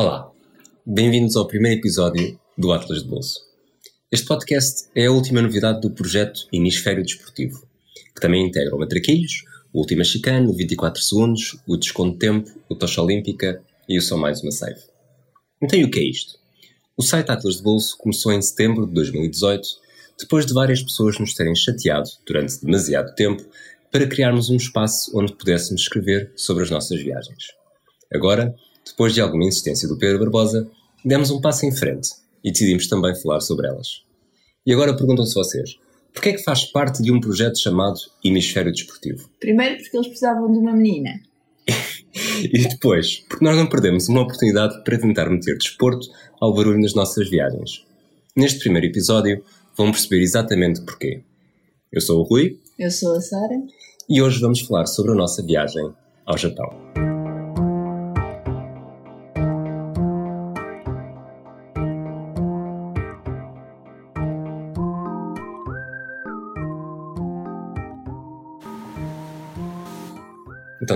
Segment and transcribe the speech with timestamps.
[0.00, 0.30] Olá,
[0.86, 3.40] bem-vindos ao primeiro episódio do Atlas de Bolso.
[4.12, 7.66] Este podcast é a última novidade do projeto Hemisfério Desportivo,
[8.14, 9.42] que também integra o Matraquilhos,
[9.72, 14.00] o Última Chicane, o 24 Segundos, o Desconto de Tempo, o Tocha Olímpica e o
[14.00, 14.80] Só Mais Uma Save.
[15.60, 16.38] Então, e o que é isto?
[16.96, 19.68] O site Atlas de Bolso começou em setembro de 2018,
[20.16, 23.44] depois de várias pessoas nos terem chateado durante demasiado tempo
[23.90, 27.46] para criarmos um espaço onde pudéssemos escrever sobre as nossas viagens.
[28.14, 28.54] Agora,
[28.88, 30.68] depois de alguma insistência do Pedro Barbosa,
[31.04, 32.10] demos um passo em frente
[32.42, 34.02] e decidimos também falar sobre elas.
[34.66, 35.78] E agora perguntam-se vocês,
[36.12, 39.28] porquê é que faz parte de um projeto chamado Hemisfério Desportivo?
[39.40, 41.20] Primeiro porque eles precisavam de uma menina.
[42.42, 46.06] e depois, porque nós não perdemos uma oportunidade para tentar meter desporto
[46.40, 47.84] ao barulho nas nossas viagens.
[48.36, 49.44] Neste primeiro episódio,
[49.76, 51.22] vão perceber exatamente porquê.
[51.92, 52.58] Eu sou o Rui.
[52.78, 53.62] Eu sou a Sara.
[54.08, 55.92] E hoje vamos falar sobre a nossa viagem
[56.24, 57.07] ao Japão.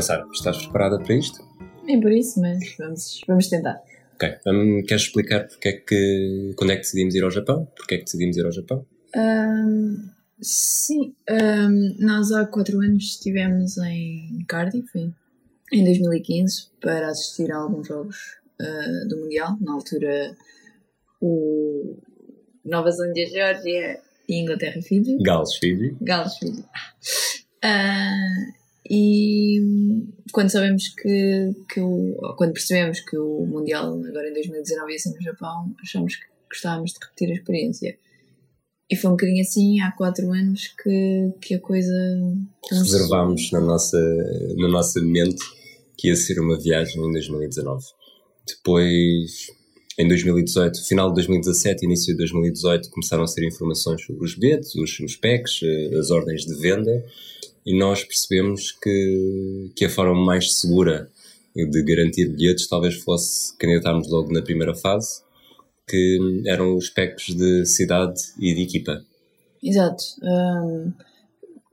[0.02, 1.40] Sara, estás preparada para isto?
[1.84, 3.82] Nem por isso, mas vamos, vamos tentar.
[4.14, 4.28] Ok.
[4.46, 7.66] Um, queres explicar porque é que, quando é que decidimos ir ao Japão?
[7.76, 8.86] Porque é que decidimos ir ao Japão?
[9.16, 10.08] Um,
[10.40, 15.12] sim, um, nós há quatro anos estivemos em Cardiff,
[15.72, 19.56] em 2015, para assistir a alguns jogos uh, do Mundial.
[19.60, 20.36] Na altura,
[21.20, 21.96] o
[22.64, 25.18] Nova Zelândia, Geórgia e Inglaterra, Fiji.
[25.22, 25.96] Gales, Fiji.
[26.00, 26.64] Gales, Fiji.
[27.64, 28.61] Uh,
[28.94, 29.58] e
[30.32, 35.14] quando sabemos que, que o, quando percebemos que o Mundial agora em 2019 ia ser
[35.14, 37.98] no Japão, achamos que gostávamos de repetir a experiência.
[38.90, 41.90] E foi um bocadinho assim, há quatro anos, que, que a coisa.
[42.70, 43.98] Reservámos na nossa,
[44.58, 45.42] na nossa mente
[45.96, 47.82] que ia ser uma viagem em 2019.
[48.46, 49.46] Depois,
[49.98, 54.74] em 2018, final de 2017, início de 2018, começaram a ser informações sobre os bilhetes,
[54.74, 57.02] os, os packs, eh, as ordens de venda
[57.64, 61.10] e nós percebemos que, que a forma mais segura
[61.54, 65.22] de garantir bilhetes talvez fosse candidatarmos logo na primeira fase,
[65.86, 69.04] que eram os packs de cidade e de equipa.
[69.62, 70.02] Exato.
[70.22, 70.92] Um,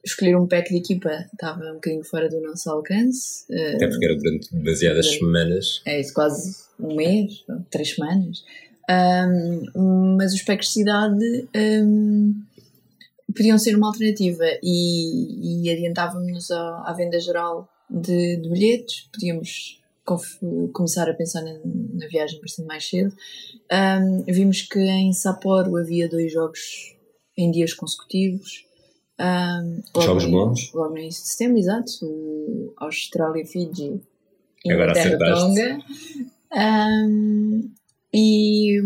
[0.03, 3.45] escolher um pack de equipa estava um bocadinho fora do nosso alcance.
[3.75, 5.81] Até porque era durante demasiadas durante, semanas.
[5.85, 8.43] É isso, quase um mês, três semanas.
[8.89, 12.33] Um, mas os packs de cidade um,
[13.35, 19.79] podiam ser uma alternativa e, e adiantávamos à, à venda geral de, de bilhetes, podíamos
[20.73, 21.53] começar a pensar na,
[21.93, 23.15] na, viagem bastante mais cedo.
[23.71, 26.95] Um, vimos que em Sapporo havia dois jogos
[27.37, 28.65] em dias consecutivos.
[29.19, 30.73] Um, jogos bons?
[30.73, 31.91] Logo no início de setembro, exato.
[32.01, 34.01] O Austrália-Fiji
[34.65, 35.79] e Inglaterra-Tonga.
[36.55, 37.71] Um,
[38.13, 38.79] e,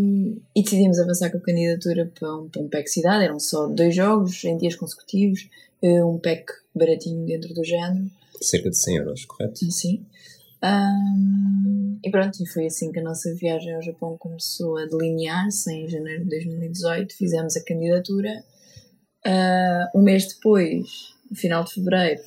[0.56, 3.24] e, decidimos avançar com a candidatura para um, para um pack cidade.
[3.24, 5.48] Eram só dois jogos em dias consecutivos,
[5.82, 6.46] eh, um pack
[6.76, 8.10] baratinho dentro do género.
[8.42, 9.72] Cerca de 100 euros, correto?
[9.72, 10.06] Sim.
[10.64, 15.72] Um, e pronto, e foi assim que a nossa viagem ao Japão começou a delinear-se.
[15.72, 18.44] Em janeiro de 2018 fizemos a candidatura.
[19.26, 20.86] Uh, um mês depois,
[21.30, 22.22] no final de fevereiro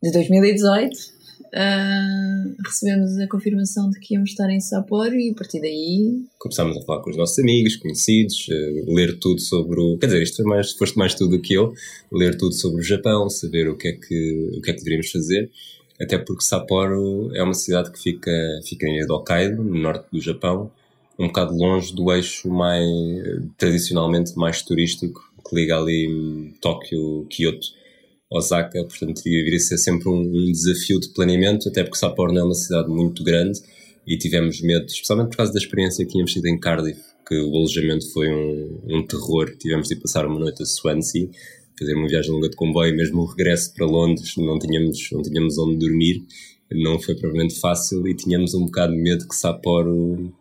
[0.00, 1.17] de 2018,
[1.54, 6.76] uh, recebemos a confirmação de que íamos estar em Sapporo e a partir daí começámos
[6.76, 9.98] a falar com os nossos amigos, conhecidos, uh, ler tudo sobre o.
[9.98, 11.72] Quer dizer, isto foi mais, foste mais tu do que eu,
[12.12, 15.10] ler tudo sobre o Japão, saber o que é que, o que, é que deveríamos
[15.10, 15.50] fazer.
[16.00, 18.30] Até porque Sapporo é uma cidade que fica,
[18.64, 20.70] fica em Hokkaido, no norte do Japão,
[21.18, 22.86] um bocado longe do eixo mais
[23.56, 27.77] tradicionalmente mais turístico que liga ali Tóquio, Kyoto
[28.30, 32.44] Osaka, portanto iria ser sempre um, um, desafio de planeamento, até porque Sapporo não é
[32.44, 33.60] uma cidade muito grande
[34.06, 37.56] e tivemos medo, especialmente por causa da experiência que tínhamos tido em Cardiff, que o
[37.56, 41.28] alojamento foi um, um terror, tivemos de passar uma noite a Swansea,
[41.78, 45.56] fazer uma viagem longa de comboio, mesmo o regresso para Londres não tínhamos, não tínhamos
[45.58, 46.22] onde dormir,
[46.70, 50.32] não foi provavelmente fácil e tínhamos um bocado de medo que Sapporo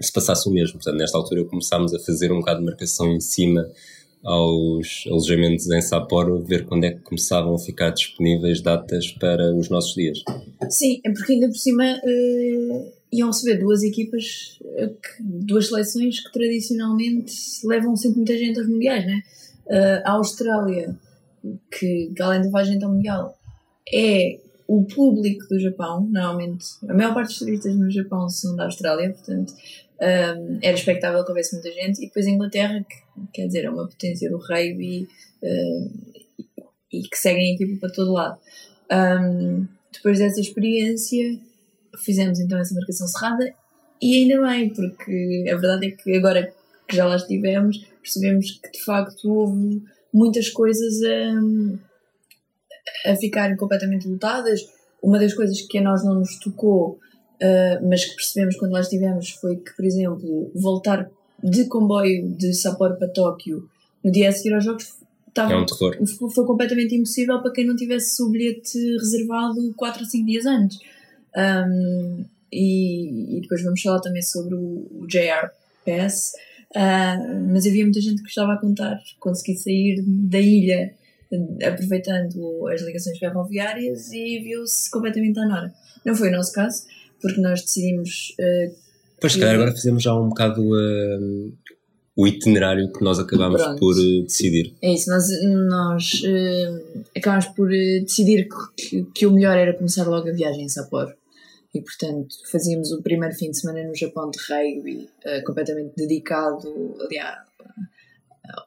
[0.00, 3.20] se passasse o mesmo, portanto nesta altura começámos a fazer um bocado de marcação em
[3.20, 3.68] cima
[4.24, 9.68] aos alojamentos em Sapporo, ver quando é que começavam a ficar disponíveis datas para os
[9.68, 10.18] nossos dias.
[10.70, 16.32] Sim, é porque ainda por cima uh, iam receber duas equipas, uh, duas seleções que
[16.32, 17.34] tradicionalmente
[17.64, 19.22] levam sempre muita gente aos mundiais, né?
[19.66, 20.96] Uh, a Austrália,
[21.70, 23.36] que, que além da levar gente ao mundial,
[23.92, 24.38] é
[24.68, 29.10] o público do Japão, normalmente, a maior parte dos turistas no Japão são da Austrália,
[29.10, 29.52] portanto
[30.02, 33.70] um, era expectável que houvesse muita gente, e depois a Inglaterra, que quer dizer, é
[33.70, 35.08] uma potência do rugby
[35.42, 35.90] uh,
[36.92, 38.38] e que seguem a equipa para todo lado.
[38.90, 41.38] Um, depois dessa experiência,
[42.04, 43.54] fizemos então essa marcação cerrada
[44.00, 46.52] e ainda bem, porque a verdade é que agora
[46.88, 49.82] que já lá estivemos, percebemos que de facto houve
[50.12, 51.00] muitas coisas
[53.06, 54.60] a, a ficarem completamente lotadas.
[55.00, 56.98] Uma das coisas que a nós não nos tocou,
[57.42, 61.10] uh, mas que percebemos quando lá estivemos, foi que, por exemplo, voltar
[61.42, 63.68] de comboio de Sapporo para Tóquio
[64.02, 65.96] no dia a seguir aos jogos estava, é um terror.
[66.34, 70.78] foi completamente impossível para quem não tivesse o bilhete reservado 4 ou 5 dias antes.
[71.36, 75.48] Um, e, e, depois vamos falar também sobre o, o JR
[75.86, 76.32] Pass,
[76.76, 80.94] uh, mas havia muita gente que estava a contar consegui sair da ilha
[81.66, 85.72] aproveitando as ligações ferroviárias e viu-se completamente à nora.
[86.04, 86.84] Não foi o nosso caso,
[87.22, 88.34] porque nós decidimos.
[88.38, 88.74] Uh,
[89.20, 91.52] pois, calhar agora fizemos já um bocado uh,
[92.16, 93.78] o itinerário que nós acabámos Pronto.
[93.78, 94.74] por uh, decidir.
[94.82, 95.28] É isso, nós,
[95.68, 96.22] nós
[97.16, 101.14] acabámos por decidir que, que, o melhor era começar logo a viagem em Sapporo.
[101.74, 105.08] E portanto fazíamos o primeiro fim de semana no Japão de rugby,
[105.46, 107.38] completamente dedicado aliás,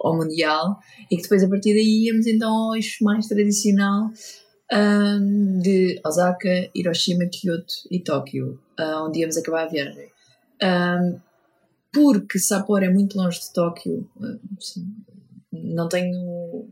[0.02, 0.80] ao Mundial,
[1.12, 4.10] e que depois a partir daí íamos então ao eixo mais tradicional
[4.72, 8.60] um, de Osaka, Hiroshima, Kyoto e Tóquio,
[9.06, 10.10] onde íamos acabar a viagem.
[10.62, 11.20] Um,
[11.94, 14.10] porque Sapporo é muito longe de Tóquio,
[15.52, 16.68] não tenho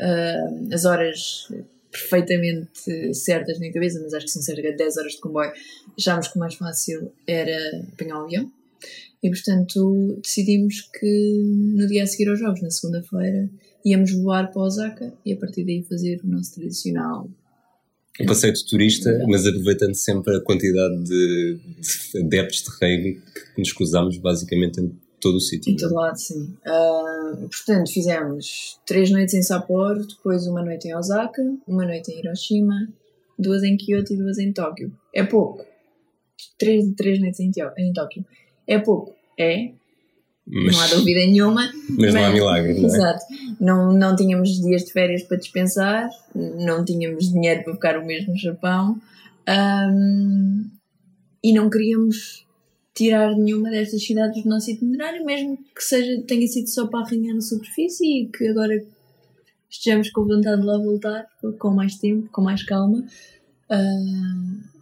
[0.00, 1.48] uh, as horas
[1.90, 5.52] perfeitamente certas na cabeça, mas acho que são cerca de 10 horas de comboio.
[5.98, 7.58] Achámos que o mais fácil era
[7.92, 8.50] apanhar o avião
[9.22, 11.42] e, portanto, decidimos que
[11.76, 13.48] no dia a seguir aos jogos, na segunda-feira,
[13.84, 17.28] íamos voar para Osaka e a partir daí fazer o nosso tradicional
[18.20, 21.58] um passeio de turista, mas aproveitando sempre a quantidade de,
[22.12, 23.22] de adeptos de rugby
[23.54, 25.72] que nos cruzamos basicamente em todo o sítio.
[25.72, 26.54] Em todo lado, sim.
[26.66, 32.18] Uh, portanto, fizemos três noites em Sapporo, depois uma noite em Osaka, uma noite em
[32.18, 32.88] Hiroshima,
[33.38, 34.92] duas em Kyoto e duas em Tóquio.
[35.14, 35.64] É pouco.
[36.58, 38.26] Três, três noites em, em Tóquio.
[38.66, 39.14] É pouco.
[39.38, 39.72] É,
[40.46, 41.72] mas, não há dúvida nenhuma.
[41.90, 42.86] Mas, mas não há milagre, não é?
[42.86, 43.24] Exato.
[43.60, 48.26] Não, não tínhamos dias de férias para dispensar, não tínhamos dinheiro para ficar o mês
[48.26, 49.00] no Japão
[49.48, 50.70] um,
[51.42, 52.46] e não queríamos
[52.94, 57.34] tirar nenhuma destas cidades do nosso itinerário, mesmo que seja, tenha sido só para arranhar
[57.34, 58.84] na superfície e que agora
[59.70, 61.26] estejamos com vontade de lá voltar
[61.58, 62.98] com mais tempo, com mais calma.
[63.70, 64.72] Uh,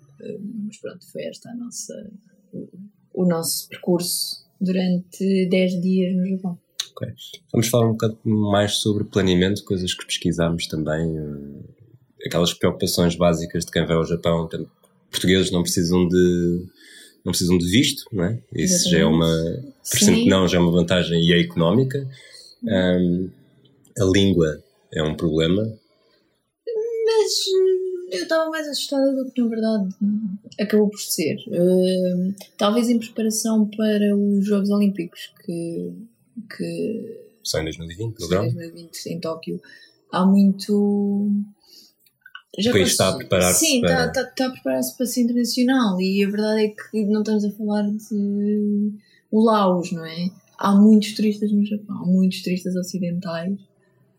[0.67, 2.11] mas pronto, foi esta a nossa,
[2.53, 2.69] o,
[3.15, 6.59] o nosso percurso durante 10 dias no Japão.
[6.93, 7.09] Ok.
[7.53, 13.65] Vamos falar um bocado mais sobre planeamento, coisas que pesquisámos também, eh, aquelas preocupações básicas
[13.65, 14.49] de quem vai ao Japão.
[15.11, 16.67] Portugueses não precisam de
[17.25, 18.39] não precisam de visto, não é?
[18.55, 18.91] Isso Exatamente.
[18.91, 19.63] já é uma,
[19.99, 22.09] que não, já é uma vantagem e é económica.
[22.63, 23.31] Um,
[23.99, 24.63] a língua
[24.93, 25.63] é um problema.
[27.07, 27.33] Mas
[28.11, 29.95] eu estava mais assustada do que na verdade
[30.61, 31.37] acabou por ser.
[31.49, 35.93] Uh, talvez em preparação para os Jogos Olímpicos que.
[36.57, 39.61] que São em 2020, Em 2020 em Tóquio.
[40.13, 41.31] Há muito.
[42.59, 44.07] Já o país está a preparar-se Sim, para...
[44.07, 47.45] está, está, está a preparar-se para ser internacional e a verdade é que não estamos
[47.45, 48.93] a falar de
[49.31, 50.31] o Laos, não é?
[50.59, 53.57] Há muitos turistas no Japão, muitos turistas ocidentais.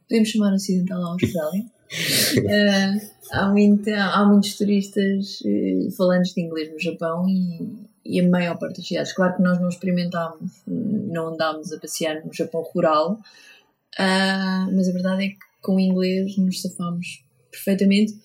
[0.07, 1.65] Podemos chamar ocidental a Austrália?
[1.91, 7.67] uh, há, muita, há muitos turistas uh, falantes de inglês no Japão e,
[8.05, 9.13] e a maior parte das cidades.
[9.13, 14.91] Claro que nós não experimentámos, não andámos a passear no Japão rural, uh, mas a
[14.91, 18.17] verdade é que com o inglês nos safámos perfeitamente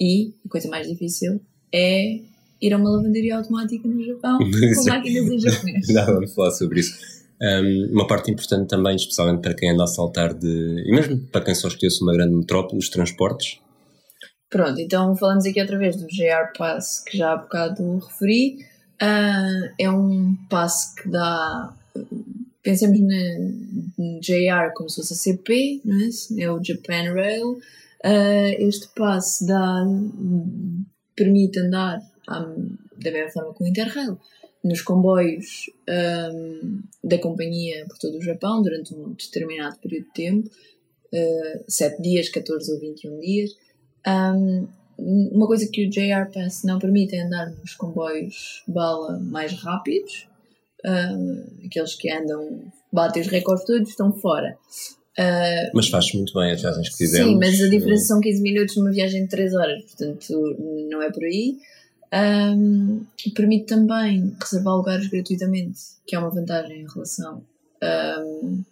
[0.00, 1.40] e a coisa mais difícil
[1.72, 2.20] é
[2.60, 4.38] ir a uma lavanderia automática no Japão
[4.74, 5.88] com máquinas em japonês.
[5.88, 7.19] Não, vamos falar sobre isso.
[7.42, 10.84] Um, uma parte importante também, especialmente para quem anda a saltar de.
[10.86, 13.58] e mesmo para quem só esquece uma grande metrópole, os transportes.
[14.50, 18.58] Pronto, então falamos aqui outra vez do JR Pass que já há bocado referi.
[19.00, 21.74] Uh, é um passe que dá.
[22.62, 26.42] Pensemos no JR como se fosse a CP, não é?
[26.42, 27.52] é o Japan Rail.
[28.04, 29.82] Uh, este passe dá,
[31.16, 34.18] permite andar da mesma forma que o Interrail
[34.62, 40.48] nos comboios um, da companhia por todo o Japão durante um determinado período de tempo,
[40.48, 43.50] uh, 7 dias, 14 ou 21 dias.
[44.06, 49.52] Um, uma coisa que o JR Pass não permite é andar nos comboios bala mais
[49.52, 50.28] rápidos,
[50.84, 54.58] uh, aqueles que andam, batem os recordes todos, estão fora.
[55.18, 57.32] Uh, mas faz muito bem as viagens que fizemos.
[57.32, 60.56] Sim, mas a diferença são 15 minutos numa viagem de 3 horas, portanto
[60.88, 61.56] não é por aí.
[62.12, 67.44] Um, permite também reservar lugares gratuitamente, que é uma vantagem em relação
[67.82, 68.64] um,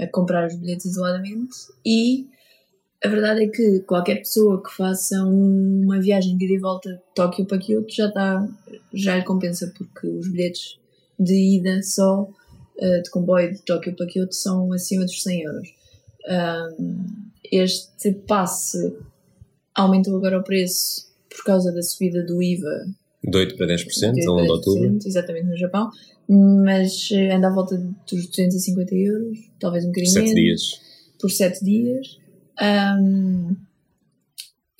[0.00, 1.54] a comprar os bilhetes isoladamente.
[1.86, 2.28] E
[3.04, 7.00] a verdade é que qualquer pessoa que faça uma viagem de ida e volta de
[7.14, 8.48] Tóquio para Kyoto já, está,
[8.92, 10.78] já lhe compensa, porque os bilhetes
[11.18, 15.74] de ida só uh, de comboio de Tóquio para Kyoto são acima dos 100 euros.
[16.26, 17.04] Um,
[17.52, 18.96] este passe
[19.74, 22.86] aumentou agora o preço por causa da subida do IVA.
[23.22, 24.98] De 8 para 10% ao longo de outubro.
[25.04, 25.90] Exatamente, no Japão.
[26.28, 30.80] Mas eh, anda à volta dos 250 euros, talvez um bocadinho Por 7 dias.
[31.20, 32.18] Por 7 dias.
[32.62, 33.56] Um,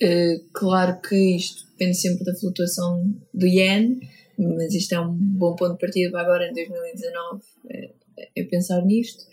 [0.01, 3.99] uh, claro que isto depende sempre da flutuação do yen,
[4.37, 7.91] mas isto é um bom ponto de partida para agora em 2019, é,
[8.35, 9.25] é pensar nisto.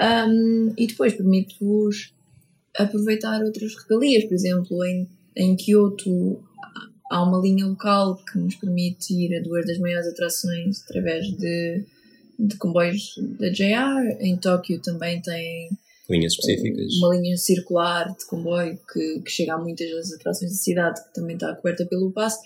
[0.00, 2.12] Um, e depois permite-vos
[2.76, 6.45] aproveitar outras regalias, por exemplo, em, em Kyoto
[7.10, 11.84] há uma linha local que nos permite ir a duas das maiores atrações através de,
[12.38, 14.16] de comboios da JR.
[14.20, 15.70] Em Tóquio também tem
[16.08, 16.94] linhas específicas.
[16.98, 21.14] Uma linha circular de comboio que, que chega a muitas das atrações da cidade, que
[21.14, 22.40] também está coberta pelo passe.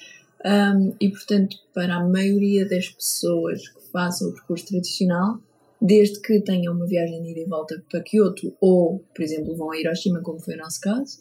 [0.44, 5.38] Um, e, portanto, para a maioria das pessoas que façam o percurso tradicional,
[5.80, 9.70] desde que tenham uma viagem de ida e volta para Kyoto ou, por exemplo, vão
[9.70, 11.18] a Hiroshima, como foi o nosso caso,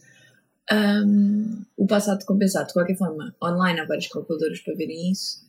[0.72, 2.68] um, o passado compensado.
[2.68, 5.40] De qualquer forma, online há várias calculadoras para verem isso.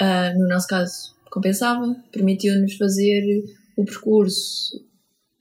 [0.00, 3.44] Uh, no nosso caso, compensava, permitiu-nos fazer
[3.76, 4.84] o percurso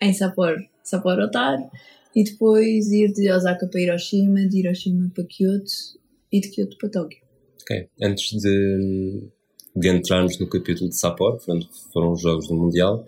[0.01, 1.59] em Sapporo, Sapporo Otar,
[2.15, 5.71] e depois ir de Osaka para Hiroshima, de Hiroshima para Kyoto
[6.31, 7.21] e de Kyoto para Tóquio.
[7.61, 9.23] Ok, antes de,
[9.75, 11.61] de entrarmos no capítulo de foram,
[11.93, 13.05] foram os Jogos do Mundial,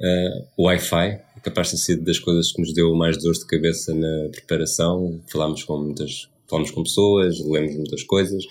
[0.00, 3.94] uh, o Wi-Fi capaz de ser das coisas que nos deu mais dores de cabeça
[3.94, 5.20] na preparação.
[5.30, 8.44] Falámos com muitas, falámos com pessoas, lemos muitas coisas,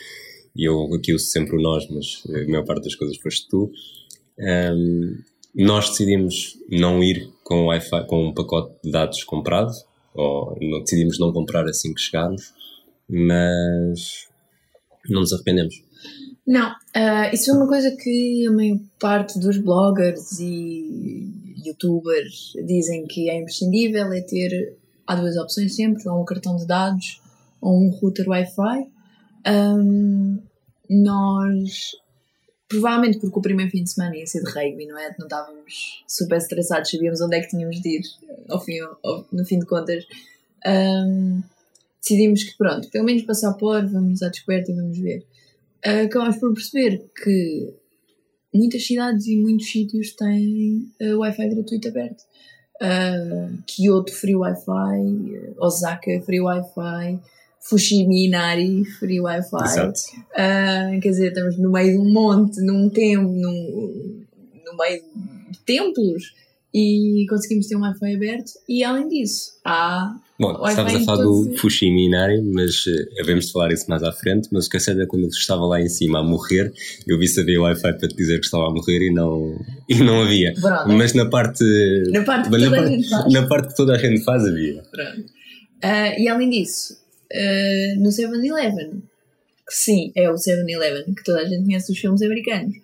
[0.56, 3.72] e eu aqui uso sempre o nós, mas a maior parte das coisas foste tu.
[4.40, 5.18] Um,
[5.56, 9.72] nós decidimos não ir com Wi-Fi, com um pacote de dados comprado,
[10.14, 12.54] ou decidimos não comprar assim que chegarmos,
[13.08, 14.28] mas
[15.10, 15.84] não nos arrependemos.
[16.50, 21.32] Não, uh, isso é uma coisa que a maior parte dos bloggers e
[21.64, 24.76] youtubers dizem que é imprescindível, é ter,
[25.06, 27.22] há duas opções sempre, ou um cartão de dados
[27.62, 28.88] ou um router Wi-Fi.
[29.48, 30.40] Um,
[30.90, 31.92] nós,
[32.68, 35.16] provavelmente porque o primeiro fim de semana ia ser de rugby, não é?
[35.20, 38.02] Não estávamos super estressados, sabíamos onde é que tínhamos de ir,
[38.50, 40.04] ao fim, ao, no fim de contas.
[40.66, 41.44] Um,
[42.02, 45.24] decidimos que pronto, pelo menos passar por, vamos à descoberta e vamos ver.
[45.86, 47.74] Uh, acabámos por perceber que
[48.54, 52.24] muitas cidades e muitos sítios têm uh, Wi-Fi gratuito aberto.
[52.82, 57.20] Uh, Kyoto free Wi-Fi, Osaka free Wi-Fi,
[57.62, 59.64] Fushimi Inari free Wi-Fi.
[59.64, 60.02] Exato.
[60.32, 64.26] Uh, quer dizer, estamos no meio de um monte, num templo, num,
[64.66, 65.04] no meio
[65.52, 66.34] de templos
[66.74, 71.54] e conseguimos ter um Wi-Fi aberto e além disso há Bom, estavas a falar do
[71.58, 74.80] Fushimi Inari, mas uh, havemos de falar isso mais à frente, mas o que é
[74.80, 76.72] certo é quando ele estava lá em cima a morrer,
[77.06, 79.60] eu vi se havia Wi-Fi para te dizer que estava a morrer e não,
[79.90, 80.54] e não havia.
[80.54, 80.88] Pronto.
[80.94, 81.62] Mas na parte,
[82.10, 84.82] na parte, que na, toda parte, na parte que toda a gente faz havia.
[84.90, 85.20] Pronto.
[85.84, 86.94] Uh, e além disso,
[87.34, 89.04] uh, no 7-Eleven,
[89.68, 92.78] que sim, é o 7-Eleven, que toda a gente conhece dos filmes americanos,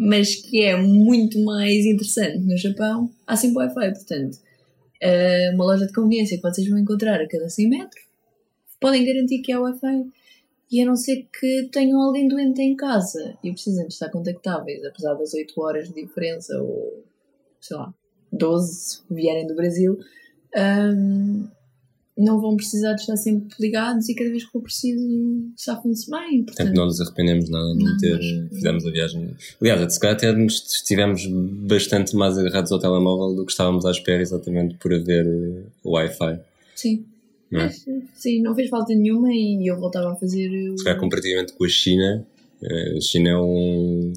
[0.00, 4.34] mas que é muito mais interessante no Japão, há sempre Wi-Fi, portanto,
[5.02, 8.02] uh, uma loja de conveniência que vocês vão encontrar a cada 100 metros,
[8.80, 10.06] podem garantir que é Wi-Fi.
[10.72, 14.82] E a não ser que tenham alguém doente em casa e precisem de estar contactáveis,
[14.84, 17.04] apesar das 8 horas de diferença, ou
[17.60, 17.92] sei lá,
[18.32, 19.98] 12 se vierem do Brasil,
[20.56, 21.46] um,
[22.20, 25.02] não vão precisar de estar sempre ligados e cada vez que for preciso
[25.56, 26.44] safam-se bem.
[26.44, 28.16] Portanto, não nos arrependemos nada de não ter.
[28.16, 28.54] Mas...
[28.54, 29.30] Fizemos a viagem.
[29.60, 34.20] Aliás, se calhar até estivemos bastante mais agarrados ao telemóvel do que estávamos à espera,
[34.20, 36.40] exatamente por haver eh, o Wi-Fi.
[36.76, 37.04] Sim.
[37.50, 37.64] Não é?
[37.64, 37.84] Mas,
[38.14, 40.48] sim, não fez falta nenhuma e eu voltava a fazer.
[40.70, 40.78] O...
[40.78, 42.26] Se calhar, comparativamente com a China,
[42.62, 44.12] eh, a China é um.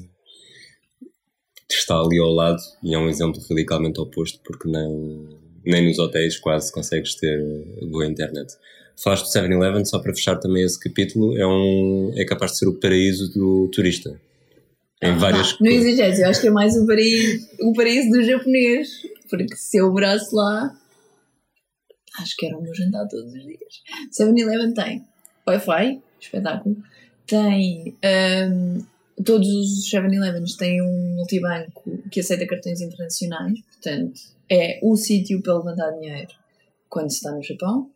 [1.70, 6.38] está ali ao lado e é um exemplo radicalmente oposto, porque não nem nos hotéis
[6.38, 7.38] quase consegues ter
[7.82, 8.54] boa internet.
[9.02, 12.68] Falaste do 7-Eleven, só para fechar também esse capítulo, é, um, é capaz de ser
[12.68, 14.20] o paraíso do turista.
[15.02, 18.10] Em ah, várias Não, não exageres, eu acho que é mais o paraíso, o paraíso
[18.10, 18.88] do japonês,
[19.28, 20.76] porque se eu morasse lá,
[22.20, 23.58] acho que era o meu jantar todos os dias.
[24.16, 25.04] 7-Eleven tem
[25.46, 26.76] Wi-Fi, espetáculo,
[27.26, 27.96] tem.
[28.04, 35.42] Um, todos os 7-Elevens têm um multibanco que aceita cartões internacionais, portanto é o sítio
[35.42, 36.32] para levantar dinheiro
[36.88, 37.90] quando se está no Japão.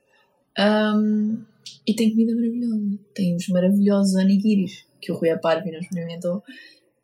[0.59, 1.45] Um,
[1.87, 2.99] e tem comida maravilhosa.
[3.15, 6.43] Tem os maravilhosos onigiris que o Rui Aparvi não experimentou.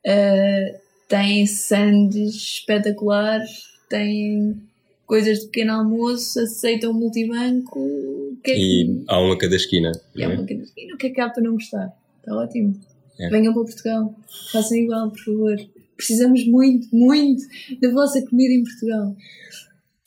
[0.04, 0.78] Uh,
[1.08, 4.60] tem sandes espetaculares, tem
[5.06, 8.36] coisas de pequeno almoço, aceitam o multibanco.
[8.42, 9.92] Que é e há uma cada esquina.
[10.14, 10.34] E há é?
[10.34, 10.94] uma cada esquina.
[10.94, 11.92] O que é que há para não gostar?
[12.18, 12.74] Está ótimo.
[13.18, 13.28] É.
[13.28, 14.14] Venham para Portugal,
[14.52, 15.56] façam igual, por favor.
[15.96, 17.42] Precisamos muito, muito
[17.80, 19.16] da vossa comida em Portugal.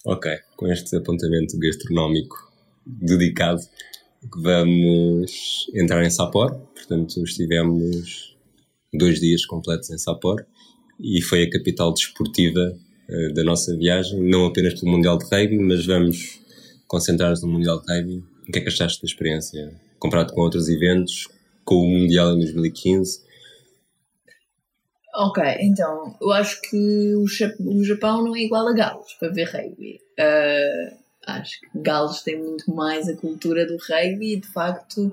[0.06, 2.36] Ok, com este apontamento gastronómico
[2.86, 3.62] dedicado,
[4.42, 6.56] vamos entrar em Sapor.
[6.74, 8.36] Portanto, estivemos
[8.94, 10.46] dois dias completos em Sapor
[11.00, 12.78] e foi a capital desportiva
[13.10, 16.40] uh, da nossa viagem, não apenas pelo Mundial de Rugby, mas vamos
[16.88, 18.24] concentrar-nos no Mundial de Rugby.
[18.48, 19.74] O que é que achaste da experiência?
[20.00, 21.28] Comparado com outros eventos,
[21.68, 23.28] com o Mundial em 2015?
[25.14, 30.00] Ok, então, eu acho que o, Japão não é igual a Gales para ver rugby.
[30.18, 30.96] Uh,
[31.28, 35.12] acho que Gales tem muito mais a cultura do rugby e, de facto,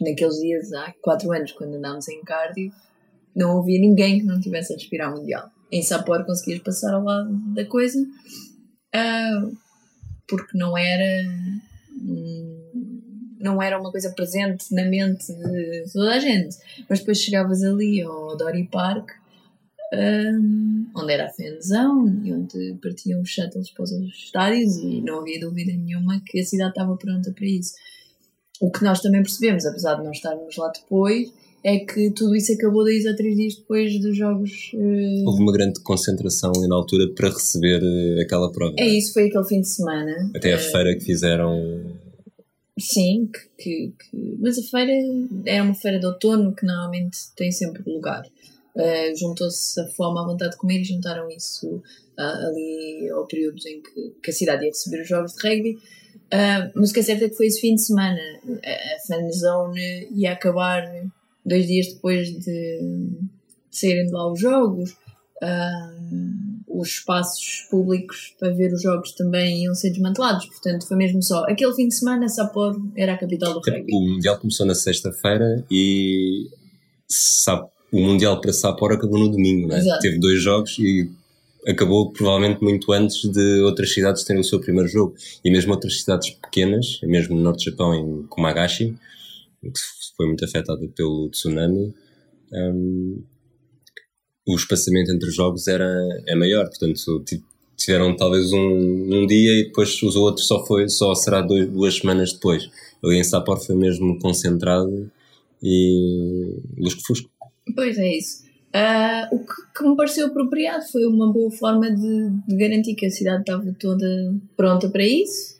[0.00, 2.76] naqueles dias, há quatro anos, quando andámos em Cardiff,
[3.34, 5.50] não havia ninguém que não tivesse a respirar mundial.
[5.72, 9.56] Em Sapporo conseguias passar ao lado da coisa uh,
[10.28, 11.24] porque não era
[13.40, 16.56] não era uma coisa presente na mente de toda a gente.
[16.88, 19.10] Mas depois chegavas ali ao Dory Park,
[19.92, 25.20] um, onde era a fanzão e onde partiam os shuttles para os estádios e não
[25.20, 27.74] havia dúvida nenhuma que a cidade estava pronta para isso.
[28.60, 31.32] O que nós também percebemos, apesar de não estarmos lá depois,
[31.64, 34.72] é que tudo isso acabou dois ou três dias depois dos jogos.
[34.74, 35.26] Uh...
[35.26, 38.74] Houve uma grande concentração ali na altura para receber uh, aquela prova.
[38.78, 40.30] É isso, foi aquele fim de semana.
[40.34, 40.60] Até a uh...
[40.60, 41.97] feira que fizeram.
[42.78, 44.92] Sim, que, que, mas a feira
[45.46, 48.22] é uma feira de outono que normalmente tem sempre lugar.
[49.18, 51.82] Juntou-se a fome, a vontade de comer e juntaram isso
[52.16, 55.78] ali ao período em que, que, a cidade ia receber os jogos de rugby.
[56.74, 58.20] mas o que é certo é que foi esse fim de semana.
[58.64, 60.84] A, fanzone ia acabar
[61.44, 62.80] dois dias depois de
[63.70, 64.96] saírem de lá os jogos,
[65.42, 66.47] um,
[66.80, 70.46] os espaços públicos para ver os jogos também iam ser desmantelados.
[70.46, 73.92] Portanto, foi mesmo só aquele fim de semana, Sapporo era a capital do rugby.
[73.92, 76.48] O Mundial começou na sexta-feira e
[77.92, 79.82] o Mundial para Sapporo acabou no domingo, né?
[80.00, 81.10] Teve dois jogos e
[81.66, 85.14] acabou provavelmente muito antes de outras cidades terem o seu primeiro jogo.
[85.44, 88.94] E mesmo outras cidades pequenas, mesmo no norte do Japão, em Kumagashi,
[89.62, 89.80] que
[90.16, 91.94] foi muito afetada pelo tsunami,
[92.52, 93.22] um,
[94.52, 95.86] o espaçamento entre os jogos era,
[96.26, 97.24] é maior, portanto
[97.76, 101.94] tiveram talvez um, um dia e depois os outros só, foi, só será dois, duas
[101.96, 102.68] semanas depois.
[103.04, 105.10] Ali em Sapporo foi mesmo concentrado
[105.62, 107.30] e lusco-fusco.
[107.76, 108.42] Pois é isso.
[108.74, 113.06] Uh, o que, que, me pareceu apropriado foi uma boa forma de, de garantir que
[113.06, 114.06] a cidade estava toda
[114.56, 115.58] pronta para isso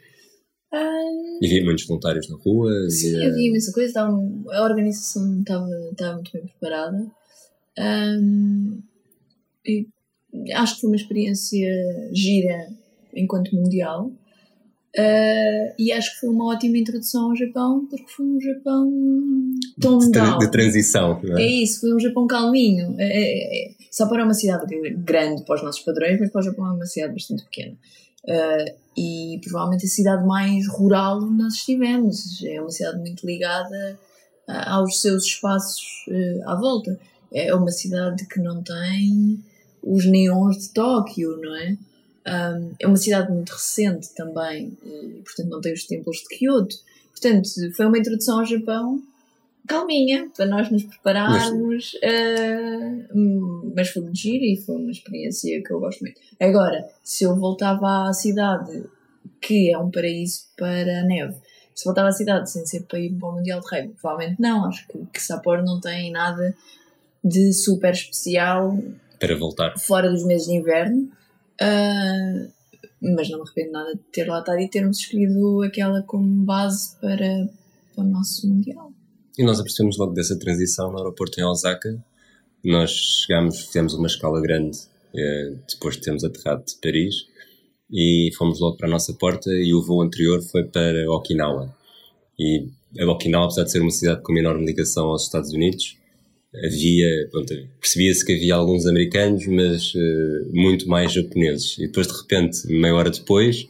[0.72, 2.70] um, e havia muitos voluntários na rua?
[2.90, 4.12] Sim, havia, havia imensa coisa, estava,
[4.50, 7.10] a organização estava, estava muito bem preparada.
[7.78, 8.82] Um,
[10.54, 11.68] acho que foi uma experiência
[12.12, 12.68] gira
[13.14, 14.10] enquanto mundial.
[14.96, 18.90] Uh, e acho que foi uma ótima introdução ao Japão, porque foi um Japão
[19.80, 21.20] tão de, tra de transição.
[21.36, 21.42] É?
[21.42, 21.46] é?
[21.46, 22.94] isso, foi um Japão calminho.
[22.98, 26.44] É, é, é, só para uma cidade grande para os nossos padrões, mas para o
[26.44, 27.76] Japão é uma cidade bastante pequena.
[28.24, 32.42] Uh, e provavelmente a cidade mais rural onde nós estivemos.
[32.44, 33.98] É uma cidade muito ligada
[34.48, 36.98] uh, aos seus espaços uh, à volta.
[37.32, 39.42] É uma cidade que não tem
[39.82, 41.76] os neons de Tóquio, não é?
[42.26, 46.76] Um, é uma cidade muito recente também e, portanto, não tem os templos de Kyoto.
[47.10, 49.02] Portanto, foi uma introdução ao Japão
[49.66, 55.62] calminha para nós nos prepararmos, mas, uh, mas foi muito giro e foi uma experiência
[55.62, 56.20] que eu gosto muito.
[56.40, 58.84] Agora, se eu voltava à cidade,
[59.40, 61.36] que é um paraíso para a neve,
[61.74, 64.64] se voltava à cidade sem ser para ir para o Mundial de Rugby, provavelmente não.
[64.64, 66.56] Acho que, que Sapporo não tem nada
[67.28, 68.78] de super especial
[69.18, 71.10] para voltar fora dos meses de inverno.
[71.60, 72.58] Uh,
[73.00, 76.96] mas não me arrependo nada de ter lá estado e termos escolhido aquela como base
[77.00, 77.48] para,
[77.94, 78.92] para o nosso Mundial.
[79.38, 81.96] E nós apercebemos logo dessa transição no aeroporto em Osaka.
[82.64, 84.78] Nós chegámos, fizemos uma escala grande
[85.14, 87.14] eh, depois de termos aterrado de Paris
[87.90, 91.72] e fomos logo para a nossa porta e o voo anterior foi para Okinawa.
[92.36, 92.66] E
[93.06, 95.97] Okinawa, apesar de ser uma cidade com uma enorme ligação aos Estados Unidos,
[96.54, 97.28] havia,
[97.80, 101.76] percebia-se que havia alguns americanos, mas uh, muito mais japoneses.
[101.78, 103.68] E depois, de repente, meia hora depois,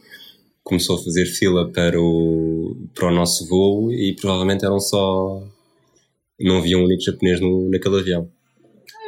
[0.63, 5.43] começou a fazer fila para o, para o nosso voo e provavelmente eram só
[6.39, 8.29] não havia um único japonês no, naquele avião.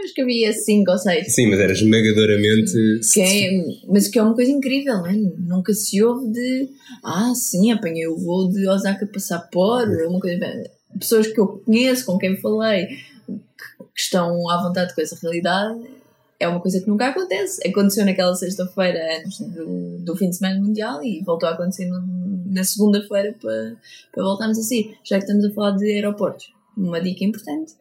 [0.04, 1.32] Acho que havia cinco ou seis.
[1.34, 2.74] Sim, mas era esmagadoramente.
[3.14, 5.14] Que é, mas que é uma coisa incrível, não é?
[5.14, 6.70] Nunca se ouve de.
[7.04, 10.10] Ah, sim, apanhei o voo de Osaka para Sapporo.
[10.10, 10.40] Uma coisa.
[11.00, 12.88] Pessoas que eu conheço, com quem falei,
[14.02, 15.80] que estão à vontade com essa realidade,
[16.40, 17.66] é uma coisa que nunca acontece.
[17.68, 22.02] Aconteceu naquela sexta-feira antes do, do fim de semana mundial e voltou a acontecer no,
[22.48, 23.76] na segunda-feira para,
[24.12, 24.96] para voltarmos assim.
[25.04, 27.74] Já que estamos a falar de aeroportos uma dica importante: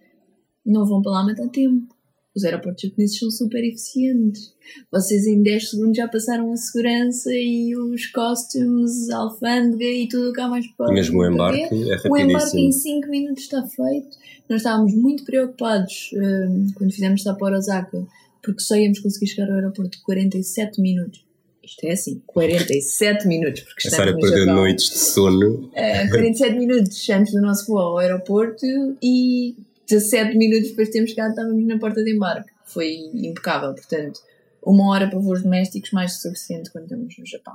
[0.65, 1.95] não vão para lá matar tempo.
[2.35, 4.55] Os aeroportos japoneses são super eficientes.
[4.91, 10.31] Vocês em 10 segundos já passaram a segurança e os costumes, a alfândega e tudo
[10.31, 12.15] o que há mais para mesmo o embarque é rapidíssimo.
[12.15, 14.17] O embarque em 5 minutos está feito.
[14.49, 18.07] Nós estávamos muito preocupados um, quando fizemos Sapporo Osaka,
[18.43, 21.25] porque só íamos conseguir chegar ao aeroporto 47 minutos.
[21.63, 23.61] Isto é assim, 47 minutos.
[23.63, 25.67] Porque a Sara perdeu noites de sono.
[25.67, 28.67] Uh, 47 minutos antes do nosso voo ao aeroporto
[29.03, 29.55] e
[29.91, 32.51] 17 minutos depois de termos chegado estávamos na porta de embarque.
[32.65, 34.21] Foi impecável, portanto,
[34.63, 37.55] uma hora para voos domésticos mais que suficiente quando estamos no Japão.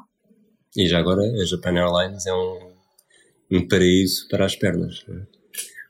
[0.76, 2.71] E já agora a Japan Airlines é um,
[3.52, 5.06] um paraíso para as pernas.
[5.08, 5.36] É?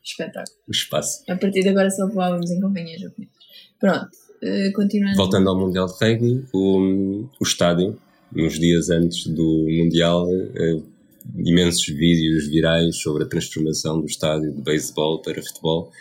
[0.04, 0.58] Espetáculo.
[0.68, 1.24] O espaço.
[1.28, 3.32] A partir de agora só voávamos em companhia japonesa.
[3.80, 4.10] Pronto,
[4.44, 5.18] uh, continuando.
[5.18, 8.00] Voltando ao Mundial de Rugby, o, o estádio,
[8.32, 10.96] nos dias antes do Mundial, uh,
[11.36, 15.92] imensos vídeos virais sobre a transformação do estádio de beisebol para futebol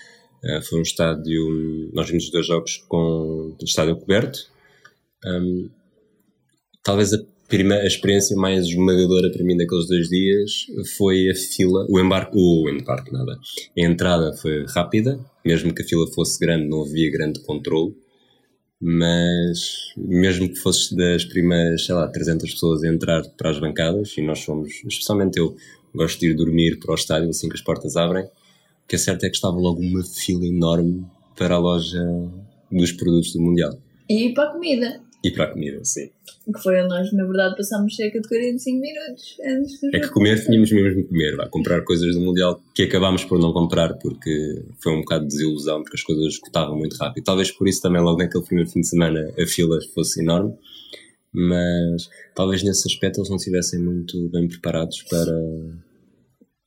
[0.44, 1.90] Uh, foi um estádio.
[1.94, 4.38] Nós vimos dois jogos com o estádio coberto.
[5.24, 5.70] Um,
[6.82, 10.66] talvez a, primeira, a experiência mais esmagadora para mim daqueles dois dias
[10.98, 13.32] foi a fila, o embarque, o embarque nada.
[13.32, 17.94] A entrada foi rápida, mesmo que a fila fosse grande, não havia grande controle.
[18.78, 24.14] Mas mesmo que fosse das primeiras, sei lá, 300 pessoas a entrar para as bancadas,
[24.18, 25.56] e nós fomos, especialmente eu,
[25.94, 28.28] gosto de ir dormir para o estádio assim que as portas abrem
[28.84, 31.04] o que é certo é que estava logo uma fila enorme
[31.36, 32.02] para a loja
[32.70, 33.78] dos produtos do Mundial.
[34.08, 35.00] E para a comida.
[35.24, 36.10] E para a comida, sim.
[36.44, 40.10] Que foi onde nós, na verdade, passámos cerca de 45 minutos antes do É que
[40.10, 43.94] comer tínhamos mesmo de comer, vai comprar coisas do Mundial que acabámos por não comprar
[43.94, 47.24] porque foi um bocado de desilusão, porque as coisas esgotavam muito rápido.
[47.24, 50.54] Talvez por isso também, logo naquele primeiro fim de semana, a fila fosse enorme,
[51.32, 55.32] mas talvez nesse aspecto eles não estivessem muito bem preparados para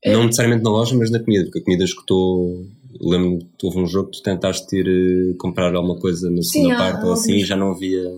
[0.08, 0.14] é.
[0.14, 2.66] Não necessariamente na loja, mas na comida, porque a comida escutou.
[3.00, 6.74] Lembro-me que houve um jogo que tu tentaste ir uh, comprar alguma coisa na segunda
[6.74, 8.12] Sim, parte ou assim e já não havia.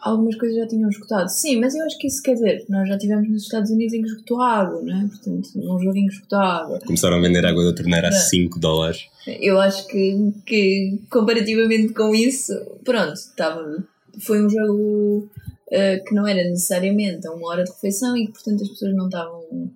[0.00, 1.28] Algumas coisas já tinham escutado.
[1.28, 4.02] Sim, mas eu acho que isso quer dizer, nós já tivemos nos Estados Unidos em
[4.02, 5.06] que escutou água, não é?
[5.06, 6.80] Portanto, num jogo em que escutou água.
[6.84, 9.06] Começaram a vender água da torneira a 5 dólares.
[9.40, 12.52] Eu acho que, que comparativamente com isso,
[12.84, 13.84] pronto, estava.
[14.18, 15.28] Foi um jogo
[15.68, 18.94] uh, que não era necessariamente a uma hora de refeição e que, portanto, as pessoas
[18.94, 19.70] não estavam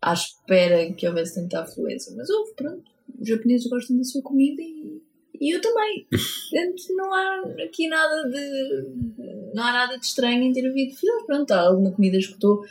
[0.00, 2.14] à espera que houvesse tanta afluência.
[2.16, 2.90] Mas houve, pronto.
[3.18, 5.02] Os japoneses gostam da sua comida e,
[5.40, 6.06] e eu também.
[6.10, 9.52] Portanto, não há aqui nada de.
[9.54, 11.24] Não há nada de estranho em ter havido filas.
[11.24, 12.64] Pronto, alguma comida escutou.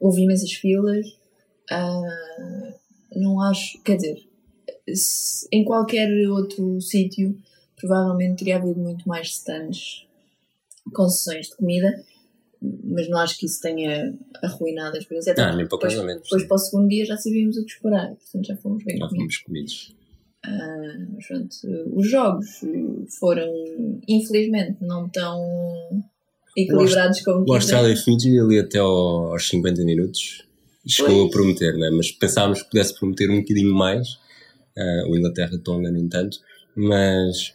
[0.00, 1.06] Houve imensas filas.
[1.70, 2.74] Uh,
[3.16, 3.80] não acho.
[3.82, 4.28] Quer dizer,
[4.94, 7.36] se, em qualquer outro sítio,
[7.76, 10.06] provavelmente teria havido muito mais stands
[10.92, 12.04] com sessões de comida
[12.60, 15.34] mas não acho que isso tenha arruinado a experiência.
[15.38, 16.22] Ah, nem pouco depois, menos.
[16.24, 19.08] Depois para o segundo dia já sabíamos o que esperar, portanto já fomos bem já
[19.08, 19.18] comidos.
[19.18, 19.96] fomos comidos.
[20.44, 21.56] Ah, pronto,
[21.94, 22.48] os jogos
[23.18, 23.52] foram,
[24.08, 26.04] infelizmente, não tão
[26.56, 30.44] equilibrados como O Austrália e Fiji ali até aos 50 minutos
[30.86, 31.28] chegou pois.
[31.28, 31.90] a prometer, né?
[31.90, 34.08] mas pensávamos que pudesse prometer um bocadinho mais,
[34.76, 36.38] uh, o Inglaterra-Tonga nem tanto,
[36.74, 37.54] mas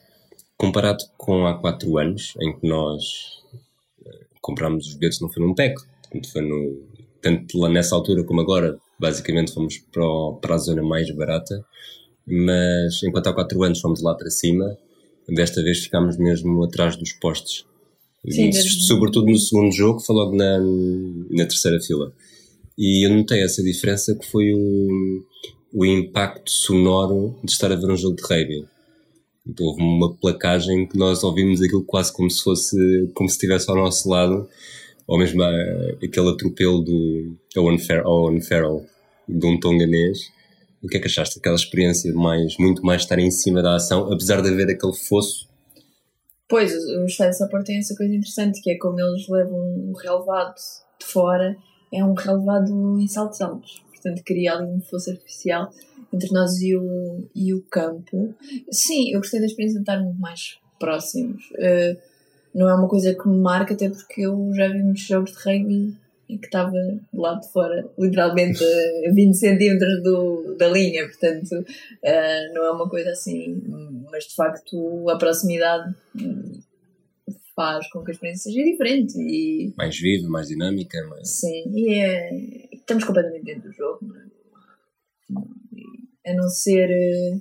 [0.55, 3.41] comparado com há 4 anos, em que nós
[4.43, 5.81] comprámos os bilhetes não foi num pack,
[6.31, 6.83] foi no,
[7.21, 11.65] tanto lá nessa altura como agora, basicamente fomos para, o, para a zona mais barata,
[12.27, 14.77] mas enquanto há 4 anos fomos lá para cima,
[15.27, 17.65] desta vez ficámos mesmo atrás dos postes.
[18.29, 22.13] Sim, Isso, sobretudo no segundo jogo, foi logo na, na terceira fila.
[22.77, 25.23] E eu notei essa diferença que foi o,
[25.73, 28.65] o impacto sonoro de estar a ver um jogo de rugby.
[29.59, 33.75] Houve uma placagem que nós ouvimos aquilo quase como se fosse, como se estivesse ao
[33.75, 34.47] nosso lado,
[35.05, 38.85] ou mesmo uh, aquele atropelo do Owen, Fer Owen Farrell,
[39.27, 40.31] de um tonganês.
[40.81, 44.11] O que é que achaste daquela experiência mais, muito mais estar em cima da ação,
[44.11, 45.49] apesar de haver aquele fosso?
[46.47, 50.55] Pois, o Estado Sapor tem essa coisa interessante, que é como eles levam um relevado
[50.99, 51.55] de fora,
[51.91, 53.81] é um relevado em saltos altos.
[53.89, 55.71] Portanto, cria ali um fosso artificial
[56.13, 58.33] entre nós e o, e o campo.
[58.71, 61.43] Sim, eu gostei da experiência de estarmos mais próximos.
[61.51, 61.97] Uh,
[62.53, 65.37] não é uma coisa que me marca, até porque eu já vi muitos jogos de
[65.37, 65.95] rugby
[66.29, 66.71] em que estava
[67.11, 72.71] do lado de fora, literalmente a 20 centímetros do, da linha, portanto uh, não é
[72.71, 73.61] uma coisa assim,
[74.09, 75.93] mas de facto a proximidade
[77.55, 81.29] faz com que a experiência seja diferente e mais viva, mais dinâmica, mais...
[81.29, 84.23] sim, e é, estamos completamente dentro do jogo, não é?
[86.25, 87.37] A não ser eh,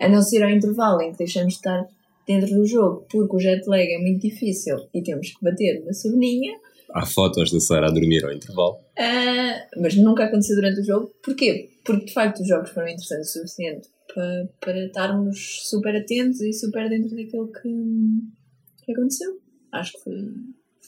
[0.00, 1.86] a não ser ao intervalo em que deixamos de estar
[2.26, 5.92] dentro do jogo porque o jet lag é muito difícil e temos que bater uma
[5.92, 6.58] soninha
[6.94, 11.12] há fotos da Sara a dormir ao intervalo uh, mas nunca aconteceu durante o jogo
[11.22, 11.70] porquê?
[11.84, 16.52] porque de facto os jogos foram interessantes o suficiente para, para estarmos super atentos e
[16.52, 19.38] super dentro daquilo que, que aconteceu.
[19.72, 20.28] Acho que foi,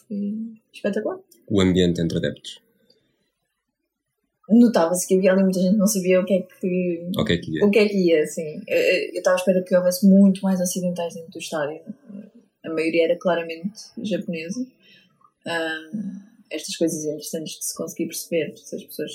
[0.07, 0.35] foi
[0.73, 1.19] espetacular.
[1.49, 2.61] O ambiente entre adeptos.
[4.51, 7.33] Notava-se que havia ali muita gente que não sabia o que é que, O que
[7.33, 7.65] é que ia?
[7.67, 8.23] o que, é que ia.
[8.23, 8.61] Assim.
[8.67, 11.81] Eu estava à espera que houvesse muito mais ocidentais dentro do estádio.
[12.65, 14.67] A maioria era claramente japonesa.
[16.51, 19.13] Estas coisas interessantes de se conseguir perceber se as pessoas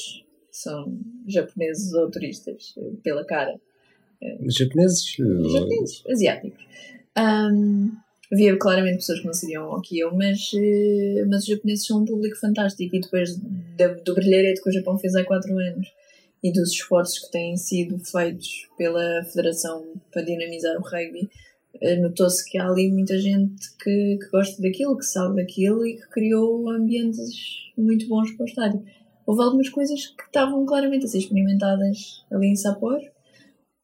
[0.52, 3.60] são japoneses ou turistas eh, pela cara.
[4.40, 5.06] Os japoneses.
[5.16, 6.66] japoneses, asiáticos.
[7.18, 7.92] Ahm,
[8.32, 12.02] havia claramente pessoas que não sabiam o que eu, mas, eh, mas os japoneses são
[12.02, 13.36] um público fantástico e depois
[13.78, 15.88] da- do brilharete que o Japão fez há 4 anos
[16.44, 21.30] e dos esforços que têm sido feitos pela Federação para dinamizar o rugby,
[21.82, 25.96] eh, notou-se que há ali muita gente que, que gosta daquilo, que sabe daquilo e
[25.96, 27.30] que criou ambientes
[27.78, 28.86] muito bons para o estádio.
[29.26, 33.02] Houve algumas coisas que estavam claramente a ser experimentadas ali em Sapporo,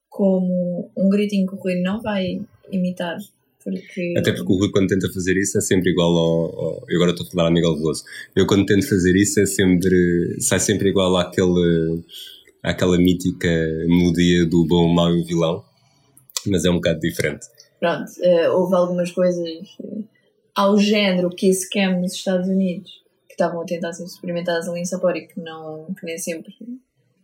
[0.10, 3.18] como um gritinho que o Rui não vai imitar,
[3.64, 4.14] porque...
[4.18, 6.60] Até porque o Rui, quando tenta fazer isso, é sempre igual ao.
[6.60, 8.04] ao- eu agora estou a falar a Miguel Veloso.
[8.36, 10.38] Eu, quando tento fazer isso, é sempre.
[10.40, 12.04] sai sempre igual àquele,
[12.64, 13.48] àquela mítica
[13.88, 15.64] melodia do bom, mau e o vilão.
[16.48, 17.46] Mas é um bocado diferente.
[17.80, 19.48] Pronto, eh, houve algumas coisas
[19.84, 20.04] eh,
[20.56, 22.92] ao género Kiss Cam nos Estados Unidos
[23.28, 26.54] que estavam a tentar ser experimentadas ali em Sapporo e que, não, que nem sempre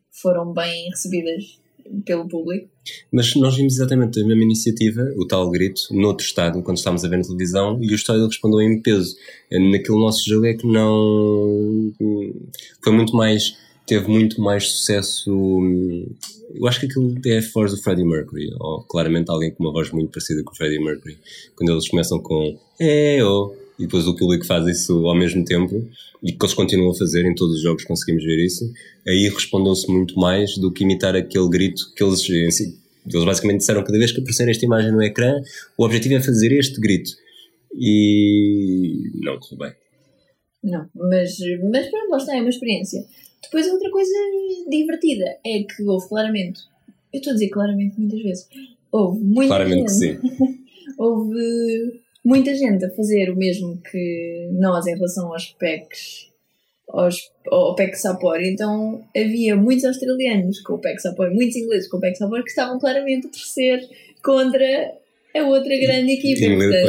[0.10, 1.60] foram bem recebidas
[2.06, 2.70] pelo público.
[3.12, 7.08] Mas nós vimos exatamente a mesma iniciativa, o tal grito, noutro estádio, quando estávamos a
[7.10, 9.16] ver na televisão, e o estádio respondeu em peso.
[9.52, 11.92] Naquele nosso jogo é que não.
[12.84, 13.58] Foi muito mais.
[13.86, 15.32] teve muito mais sucesso.
[15.32, 16.06] hum,
[16.56, 19.72] Eu acho que aquilo é a voz do Freddie Mercury, ou claramente alguém com uma
[19.74, 21.18] voz muito parecida com o Freddie Mercury.
[21.56, 22.58] Quando eles começam com.
[22.80, 25.88] É, oh, e depois o público faz isso ao mesmo tempo,
[26.24, 28.72] e que eles continuam a fazer em todos os jogos, conseguimos ver isso.
[29.08, 32.22] Aí respondeu-se muito mais do que imitar aquele grito que eles.
[32.22, 35.40] si, eles basicamente disseram que cada vez que aparecer esta imagem no ecrã,
[35.78, 37.12] o objetivo é fazer este grito.
[37.74, 39.74] E não correu bem.
[40.64, 41.38] Não, mas,
[41.72, 43.06] mas pronto, lá está, é uma experiência.
[43.44, 44.14] Depois, outra coisa
[44.70, 46.62] divertida é que houve claramente,
[47.14, 48.48] eu estou a dizer claramente muitas vezes,
[48.92, 50.18] houve muita Claramente que sim.
[50.98, 56.28] houve muita gente a fazer o mesmo que nós em relação aos PECs,
[56.90, 57.16] aos,
[57.50, 58.42] ao PEC Sapor.
[58.42, 62.50] Então havia muitos australianos com o PEC Sapor, muitos ingleses com o PEC Sapor que
[62.50, 63.80] estavam claramente a torcer
[64.24, 64.92] contra
[65.36, 66.40] a outra grande equipa.
[66.72, 66.88] Portanto,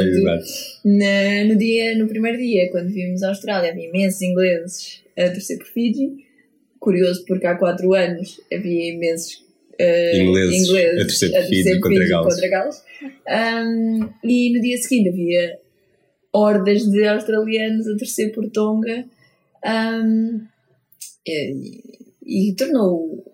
[0.85, 5.57] na- no, dia, no primeiro dia, quando vimos a Austrália, havia imensos ingleses a torcer
[5.57, 6.25] por Fiji.
[6.79, 9.45] Curioso, porque há quatro anos havia imensos
[9.79, 12.33] eh, Ingleses ingleses a torcer por Fiji contra Gales.
[12.33, 12.83] contra Gales.
[13.27, 15.57] Ahm, e no dia seguinte havia
[16.33, 19.05] hordas de australianos a torcer por Tonga.
[19.63, 20.41] Ahm,
[21.25, 21.81] e,
[22.25, 23.25] e tornou.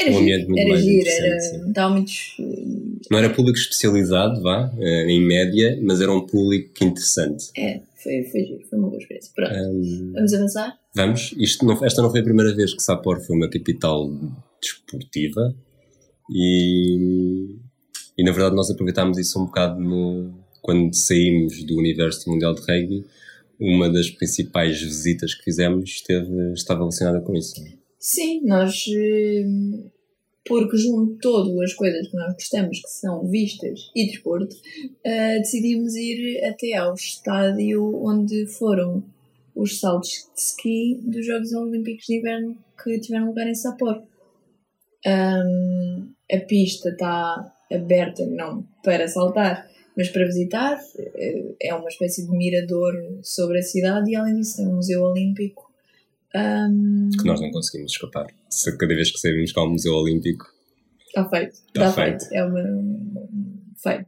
[0.00, 1.36] Era Um giro, ambiente muito era giro, era,
[1.68, 2.36] estava muitos.
[3.10, 7.46] Não era público especializado, vá, eh, em média, mas era um público interessante.
[7.56, 9.30] É, foi, foi giro, foi uma boa experiência.
[9.34, 10.76] Pronto, Hum, vamos avançar?
[10.94, 14.10] vamos, isto não, esta não foi a primeira vez que Sapporo foi uma capital
[14.60, 15.54] desportiva
[16.30, 17.56] e,
[18.16, 22.54] e na verdade nós aproveitámos isso um bocado no, quando saímos do universo do Mundial
[22.54, 23.04] de Rugby.
[23.60, 27.54] Uma das principais visitas que fizemos esteve, estava relacionada com isso.
[27.98, 29.44] Sim, nós, eh,
[30.44, 34.56] porque juntou duas coisas que nós gostamos, que são vistas e desporto,
[35.04, 39.04] eh, decidimos ir até ao estádio onde foram
[39.54, 44.02] os saltos de ski dos Jogos Olímpicos de Inverno que tiveram lugar em Sapporo.
[45.06, 50.78] Ahm, a pista está aberta não para saltar, mas para visitar.
[50.98, 55.02] Eh, É uma espécie de mirador sobre a cidade e, além disso, tem um museu
[55.02, 55.70] olímpico.
[56.34, 58.26] Ahm, Que nós não conseguimos escapar.
[58.48, 60.46] Se cada vez que saímos cá ao Museu Olímpico,
[61.06, 61.56] Está feito.
[61.74, 62.24] Tá Está feito.
[62.32, 64.06] É uma, um feito.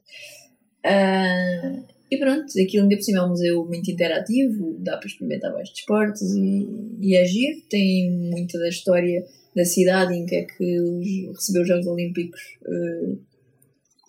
[0.84, 1.72] Ah,
[2.14, 5.70] e pronto, aquilo ainda por cima é um museu muito interativo, dá para experimentar vários
[5.70, 6.68] desportos e,
[7.00, 7.64] e agir.
[7.68, 9.24] Tem muita da história
[9.54, 13.16] da cidade em que é que recebeu os Jogos Olímpicos eh,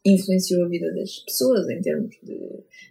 [0.05, 2.37] influenciou a vida das pessoas em termos de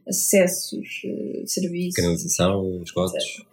[0.07, 1.95] acessos, eh, serviços.
[1.95, 3.45] canalização, esgotos.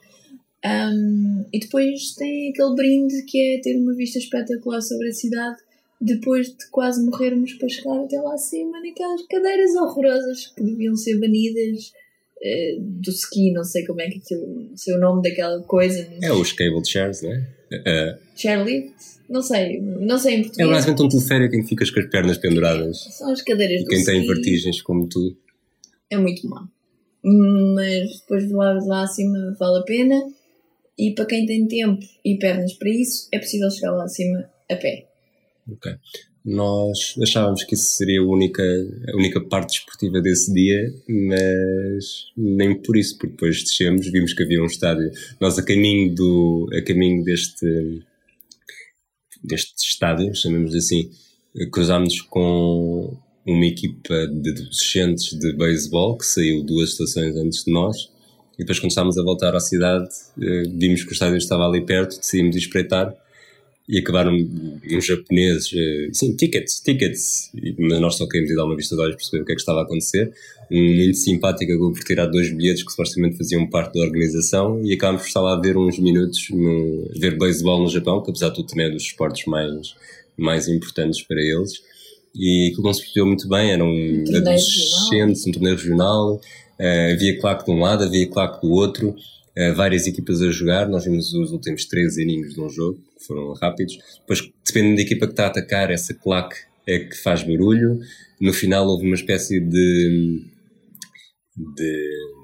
[0.63, 5.57] Um, e depois tem aquele brinde que é ter uma vista espetacular sobre a cidade
[6.01, 11.19] depois de quase morrermos para chegar até lá acima naquelas cadeiras horrorosas que deviam ser
[11.19, 11.93] banidas
[12.43, 16.07] eh, do ski, não sei como é que aquilo, não sei o nome daquela coisa,
[16.11, 17.47] mas É os cable chairs, né?
[17.71, 18.93] É, chairlift,
[19.29, 20.69] não sei, não sei em é português.
[20.69, 22.97] basicamente um teleférico em que ficas com as pernas penduradas.
[23.11, 24.27] São as cadeiras E do quem tem ski.
[24.27, 25.37] vertigens como tu.
[26.09, 26.63] é muito mau.
[27.23, 30.21] Mas depois de lá, lá acima vale a pena.
[30.97, 34.75] E para quem tem tempo e pernas para isso, é possível chegar lá acima a
[34.75, 35.07] pé.
[35.69, 35.91] Ok.
[36.43, 38.63] nós achávamos que isso seria a única,
[39.13, 44.43] a única parte esportiva desse dia, mas nem por isso, porque depois descemos, vimos que
[44.43, 45.11] havia um estádio.
[45.39, 48.03] Nós, a caminho, do, a caminho deste,
[49.43, 51.11] deste estádio, chamemos assim,
[51.71, 58.09] cruzámos com uma equipa de adolescentes de beisebol que saiu duas estações antes de nós.
[58.55, 61.85] E depois, quando estávamos a voltar à cidade, eh, vimos que o estádio estava ali
[61.85, 63.15] perto, decidimos espreitar
[63.91, 68.77] e acabaram uns japoneses, eh, sim, tickets, tickets, mas nós só queríamos ir dar uma
[68.77, 70.31] vista de olhos perceber o que é que estava a acontecer.
[70.71, 74.93] Um muito simpático acabou por tirar dois bilhetes que supostamente faziam parte da organização e
[74.93, 78.47] acabámos por estar lá a ver uns minutos, no, ver beisebol no Japão, que apesar
[78.47, 79.93] de tudo também é dos esportes mais,
[80.37, 81.83] mais importantes para eles.
[82.33, 87.37] E aquilo não se percebeu muito bem, eram um adolescentes, um torneio regional, uh, havia
[87.41, 89.13] claque de um lado, havia claque do outro,
[89.75, 93.97] várias equipas a jogar, nós vimos os últimos três inings de um jogo, foram rápidos.
[94.19, 96.55] Depois, dependendo da equipa que está a atacar, essa claque
[96.87, 97.99] é que faz barulho.
[98.39, 100.43] No final houve uma espécie de.
[101.55, 102.41] de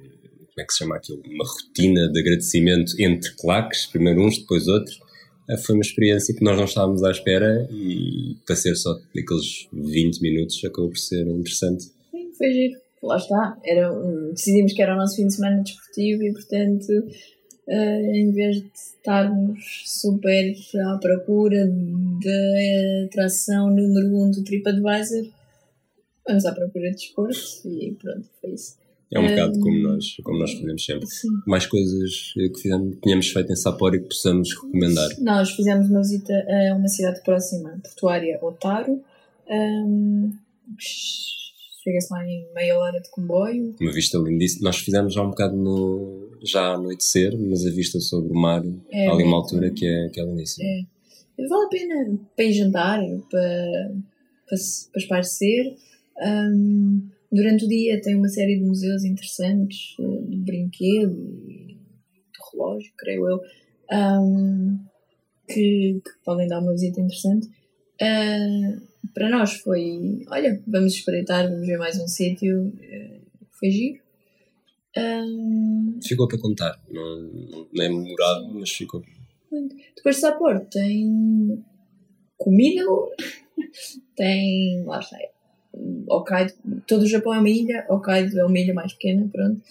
[0.50, 1.22] como é que se chama aquilo?
[1.26, 5.00] Uma rotina de agradecimento entre claques, primeiro uns, depois outros.
[5.50, 9.68] Ah, foi uma experiência que nós não estávamos à espera e para ser só aqueles
[9.72, 11.84] 20 minutos acabou por ser interessante.
[12.12, 12.87] Sim, foi giro.
[13.08, 13.58] Lá está.
[13.64, 13.90] Era,
[14.32, 16.90] decidimos que era o nosso fim de semana desportivo e, portanto,
[17.68, 20.54] uh, em vez de estarmos super
[20.94, 25.26] à procura da atração número 1 um do TripAdvisor,
[26.28, 28.78] vamos à procura de desporto e pronto, foi isso.
[29.14, 31.08] É um bocado como nós, como nós fazemos sempre.
[31.08, 31.30] Sim.
[31.48, 35.10] Mais coisas que fizemos, tínhamos feito em Sapporo e que possamos recomendar.
[35.22, 39.02] Nós fizemos uma visita a uma cidade próxima, portuária, Otaro.
[39.50, 40.34] Um,
[41.88, 43.74] chega-se lá em meia hora de comboio.
[43.80, 44.66] Uma vista lindíssima.
[44.66, 49.08] Nós fizemos já um bocado no, já anoitecer, mas a vista sobre o mar, é,
[49.08, 50.68] ali uma altura que é, que é lindíssima.
[50.68, 51.48] É.
[51.48, 53.92] Vale a pena para ir jantar, para,
[54.50, 55.76] para, para esparecer.
[56.20, 61.16] Um, durante o dia tem uma série de museus interessantes, eh, de brinquedo
[61.48, 63.40] e de relógio, creio eu,
[63.92, 64.80] um,
[65.48, 67.48] que, que, podem dar uma visita interessante.
[68.02, 68.82] Uh,
[69.14, 74.00] para nós foi, olha, vamos espreitar, vamos ver mais um sítio, uh, foi giro.
[74.96, 76.00] Um...
[76.04, 77.20] Ficou para contar, não,
[77.74, 79.04] não é memorado, mas ficou.
[79.96, 81.64] Depois de Sapporo tem
[82.38, 82.84] comida,
[84.16, 85.18] tem, lá está,
[86.10, 86.54] Hokkaido,
[86.88, 89.62] todo o Japão é uma ilha, Hokkaido é uma ilha mais pequena, pronto.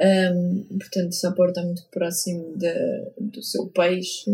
[0.00, 2.72] Um, portanto, Sapporo está muito próximo de,
[3.18, 4.30] do seu peixe.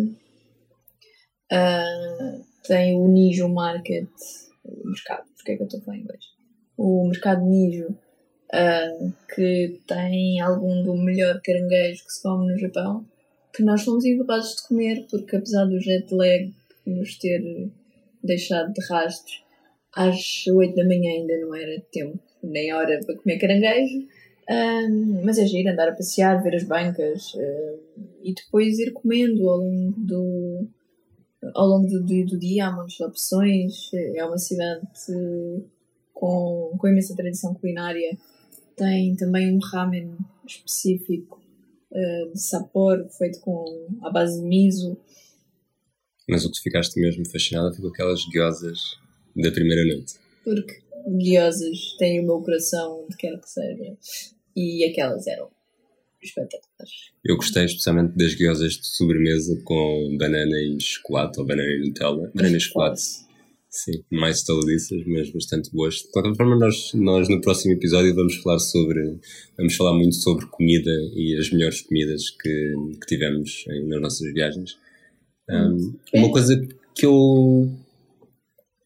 [1.52, 4.08] Uh, tem o Nijo Market,
[4.64, 6.24] o mercado, porque é que eu estou a falar em inglês?
[6.76, 13.04] O mercado Nijo, uh, que tem algum do melhor caranguejo que se come no Japão,
[13.54, 16.52] que nós fomos incapazes de comer, porque apesar do jet lag
[16.86, 17.42] nos ter
[18.22, 19.44] deixado de rastros,
[19.94, 24.06] às 8 da manhã ainda não era tempo nem hora para comer caranguejo.
[24.50, 27.80] Um, mas é giro andar a passear, ver as bancas uh,
[28.22, 30.68] e depois ir comendo ao longo do,
[31.54, 32.66] ao longo do, do, do, dia.
[32.66, 33.90] Há muitas opções.
[33.92, 34.86] É uma cidade
[36.12, 38.16] com, com imensa tradição culinária.
[38.76, 41.42] Tem também um ramen específico
[41.90, 44.96] uh, de Sapporo, feito com a base de miso.
[46.28, 48.78] Mas o que ficaste mesmo fascinada foi com aquelas gyozas
[49.36, 50.14] da primeira noite.
[50.44, 50.82] Porque
[51.18, 53.96] guiosas têm o meu coração onde quer que seja.
[54.54, 55.50] E aquelas eram
[56.22, 57.12] espetaculares.
[57.24, 62.30] Eu gostei especialmente das guiosas de sobremesa com banana e chocolate ou banana e Nutella.
[62.34, 63.02] Banana e chocolate.
[63.68, 65.94] Sim, mais estaladiças, mas bastante boas.
[65.94, 69.18] De qualquer forma, nós, nós no próximo episódio vamos falar sobre
[69.56, 74.32] vamos falar muito sobre comida e as melhores comidas que, que tivemos em, nas nossas
[74.34, 74.76] viagens.
[75.48, 76.60] Um, uma coisa
[76.94, 77.72] que eu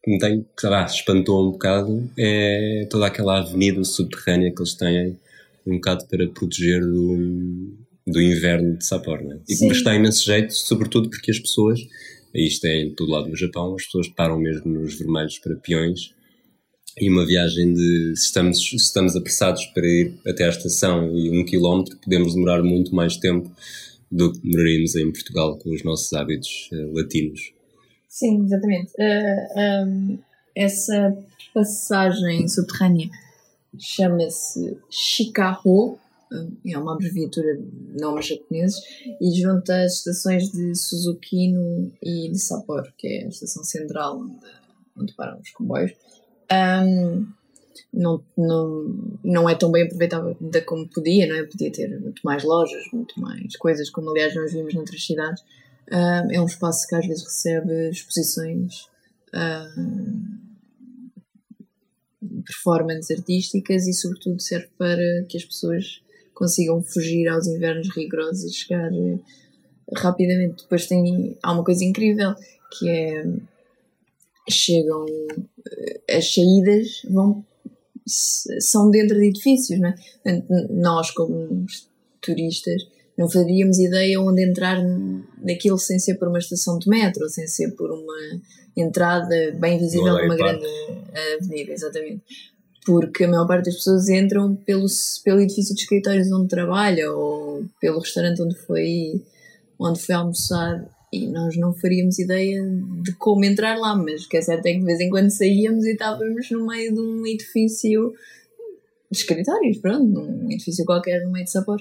[0.07, 5.19] me tem, que lá, espantou um bocado é toda aquela avenida subterrânea que eles têm
[5.67, 7.75] um bocado para proteger do,
[8.07, 9.41] do inverno de Sapporo, né?
[9.49, 11.81] E me está imenso jeito, sobretudo porque as pessoas,
[12.35, 16.15] isto é em todo lado no Japão, as pessoas param mesmo nos vermelhos para peões
[16.99, 21.39] e uma viagem de, se estamos, se estamos apressados para ir até à estação e
[21.39, 23.51] um quilómetro, podemos demorar muito mais tempo
[24.11, 27.53] do que demoraríamos em Portugal com os nossos hábitos uh, latinos.
[28.09, 28.93] Sim, exatamente.
[28.93, 30.19] Uh, eh, um,
[30.55, 31.15] essa
[31.53, 33.11] passagem subterrânea
[33.79, 35.99] chama-se Shikaho,
[36.67, 38.81] é uma abreviatura de nomes japoneses,
[39.21, 44.47] e junta as estações de Suzukino e de Sapporo, que é a estação central onde,
[44.97, 45.93] onde param os comboios.
[46.53, 47.27] Um,
[47.93, 51.45] não, não, não é tão bem aproveitada como podia, não é?
[51.45, 55.43] Podia ter muito mais lojas, muito mais coisas, como aliás nós vimos noutras cidades.
[55.89, 58.87] Uh, é um espaço que às vezes recebe exposições
[59.35, 60.46] uh,
[62.47, 66.01] performances artísticas e, sobretudo, serve para que as pessoas
[66.33, 69.19] consigam fugir aos invernos rigorosos e chegar eh,
[69.95, 70.63] rapidamente.
[70.63, 72.35] Depois tem, há uma coisa incrível
[72.79, 73.25] que é
[74.49, 77.45] chegam eh, as saídas vão
[78.07, 79.95] são dentro de edifícios, não é?
[80.71, 81.67] Nós como
[82.21, 82.87] turistas
[83.17, 84.83] não faríamos ideia onde entrar
[85.43, 88.41] naquilo sem ser por uma estação de metro, sem ser por uma
[88.77, 90.67] entrada bem visível numa grande
[91.41, 92.23] avenida, exatamente.
[92.85, 94.87] Porque a maior parte das pessoas entram pelo,
[95.25, 99.23] pelo edifício de escritórios onde trabalha ou pelo restaurante onde foi,
[99.79, 102.63] onde foi almoçar e nós não faríamos ideia
[103.03, 105.31] de como entrar lá, mas o que é certo é que de vez em quando
[105.31, 108.13] saíamos e estávamos no meio de um edifício
[109.11, 111.81] de escritórios, pronto, num edifício qualquer no meio de Sapor.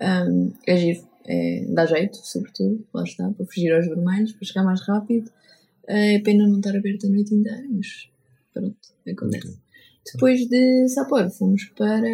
[0.00, 4.64] Um, é giro, é, dá jeito, sobretudo, lá está, para fugir aos vermelhos, para chegar
[4.64, 5.30] mais rápido.
[5.86, 8.08] É pena não estar aberto a noite inteira, mas
[8.52, 8.76] pronto,
[9.06, 9.48] acontece.
[9.48, 9.58] Okay.
[10.12, 12.08] Depois de Sapporo fomos para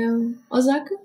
[0.51, 0.97] Osaka.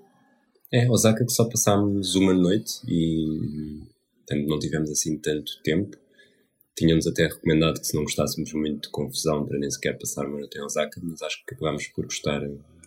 [0.72, 3.82] É, Osaka que só passámos uma noite e
[4.16, 5.96] portanto não tivemos assim tanto tempo.
[6.76, 10.38] Tínhamos até recomendado que se não gostássemos muito de confusão para nem sequer passar uma
[10.38, 12.40] noite em Osaka, mas acho que acabámos por gostar.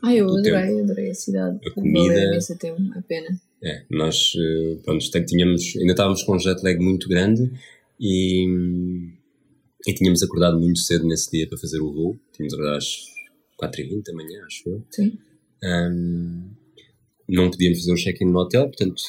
[0.03, 0.79] Ah, eu adorei, tempo.
[0.83, 1.59] adorei a cidade.
[1.65, 2.35] A comida.
[2.35, 3.39] Esse tempo, a pena.
[3.63, 7.49] É, nós eh, pronto, tínhamos, ainda estávamos com um jet lag muito grande
[7.97, 8.45] e,
[9.87, 12.19] e tínhamos acordado muito cedo nesse dia para fazer o voo.
[12.33, 13.05] Tínhamos acordado às
[13.61, 14.83] 4h20 da manhã, acho eu.
[14.91, 15.17] Sim.
[15.63, 16.49] Um,
[17.29, 19.01] não podíamos fazer um check-in no hotel, portanto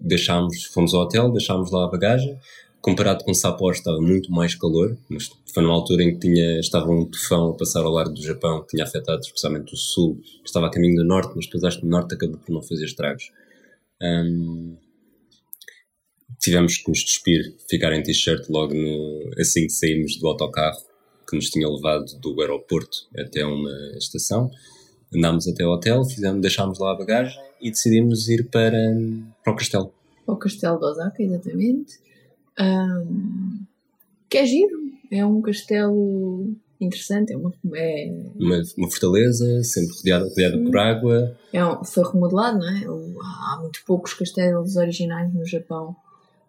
[0.00, 2.38] deixámos, fomos ao hotel, deixámos lá a bagagem.
[2.80, 6.90] Comparado com Sapporo estava muito mais calor, mas foi numa altura em que tinha, estava
[6.90, 10.66] um tufão a passar ao largo do Japão que tinha afetado especialmente o sul, estava
[10.66, 13.30] a caminho do norte, mas depois acho que o norte acabou por não fazer estragos.
[14.02, 14.78] Um,
[16.40, 20.80] tivemos que nos despir, ficar em t-shirt logo no, assim que saímos do autocarro
[21.28, 24.50] que nos tinha levado do aeroporto até uma estação.
[25.14, 28.72] Andámos até o hotel, fizemos, deixámos lá a bagagem e decidimos ir para,
[29.44, 29.92] para o castelo.
[30.24, 32.09] Para o castelo de Osaka, exatamente.
[32.58, 33.64] Um,
[34.28, 34.78] que é giro,
[35.10, 38.10] é um castelo interessante, é uma, é...
[38.36, 41.38] uma, uma fortaleza, sempre rodeada, rodeada por água.
[41.52, 42.84] É um, foi remodelado, não é?
[43.20, 45.94] Há muito poucos castelos originais no Japão,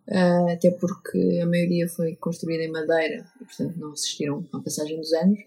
[0.07, 4.97] uh, até porque a maioria foi construída em madeira e, portanto, não assistiram à passagem
[4.97, 5.39] dos anos,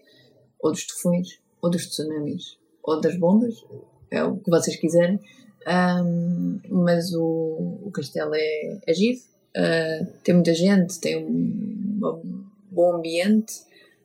[0.59, 3.65] ou dos tufões, ou dos tsunamis, ou das bombas,
[4.11, 5.19] é o que vocês quiserem.
[5.67, 9.19] Um, mas o, o castelo é, é giro,
[9.55, 13.61] uh, tem muita gente, tem um, um bom ambiente.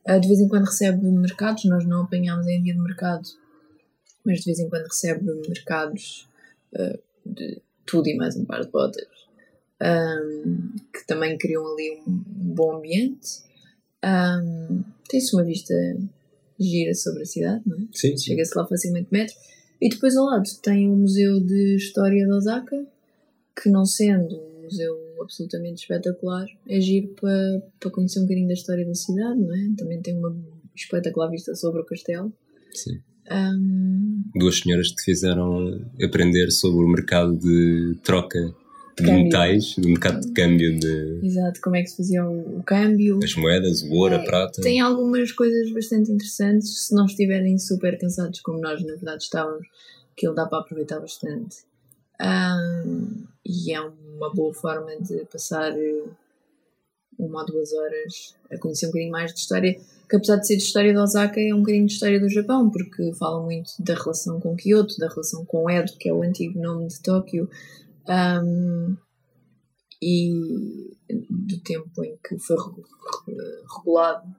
[0.08, 3.28] Uh, de vez em quando recebe mercados, nós não apanhámos em dia de mercado,
[4.24, 6.28] mas de vez em quando recebe mercados
[6.74, 9.06] uh, de tudo e mais um par de botas,
[9.82, 13.42] um, que também criam ali um bom ambiente.
[14.04, 15.74] Um, Tem-se uma vista
[16.58, 17.80] gira sobre a cidade, não é?
[17.92, 18.16] Sim.
[18.16, 19.34] Chega-se lá facilmente metro.
[19.80, 22.86] E depois ao lado tem o Museu de História de Osaka,
[23.60, 28.54] que não sendo um museu absolutamente espetacular, é giro para, para conhecer um bocadinho da
[28.54, 29.68] história da cidade, não é?
[29.76, 30.36] Também tem uma
[30.74, 32.32] espetacular vista sobre o castelo.
[32.72, 33.00] Sim.
[33.30, 34.22] Um...
[34.34, 38.54] Duas senhoras que fizeram aprender sobre o mercado de troca
[39.00, 39.24] de câmbio.
[39.24, 41.20] metais, do mercado de câmbio de.
[41.22, 43.20] Exato, como é que se fazia o, câmbio.
[43.22, 44.60] As moedas, o ouro, é, a prata.
[44.62, 49.66] Tem algumas coisas bastante interessantes, se não estiverem super cansados como nós, na verdade, estávamos,
[50.16, 51.56] que ele dá para aproveitar bastante.
[52.20, 56.04] Um, e é uma boa forma de passar eh,
[57.18, 60.56] uma ou duas horas a conhecer um bocadinho mais de história, que apesar de ser
[60.56, 63.94] de história de Osaka, é um bocadinho de história do Japão, porque fala muito da
[63.94, 67.48] relação com Kyoto, da relação com Edo, que é o antigo nome de Tóquio,
[68.08, 68.96] um,
[70.02, 70.96] e
[71.28, 72.56] do tempo em que foi
[73.76, 74.34] regulado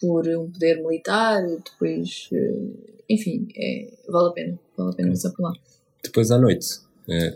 [0.00, 5.30] por um poder militar, depois, eh, enfim, é, vale a pena, vale a pena passar
[5.32, 5.52] por lá.
[6.02, 6.80] Depois à noite,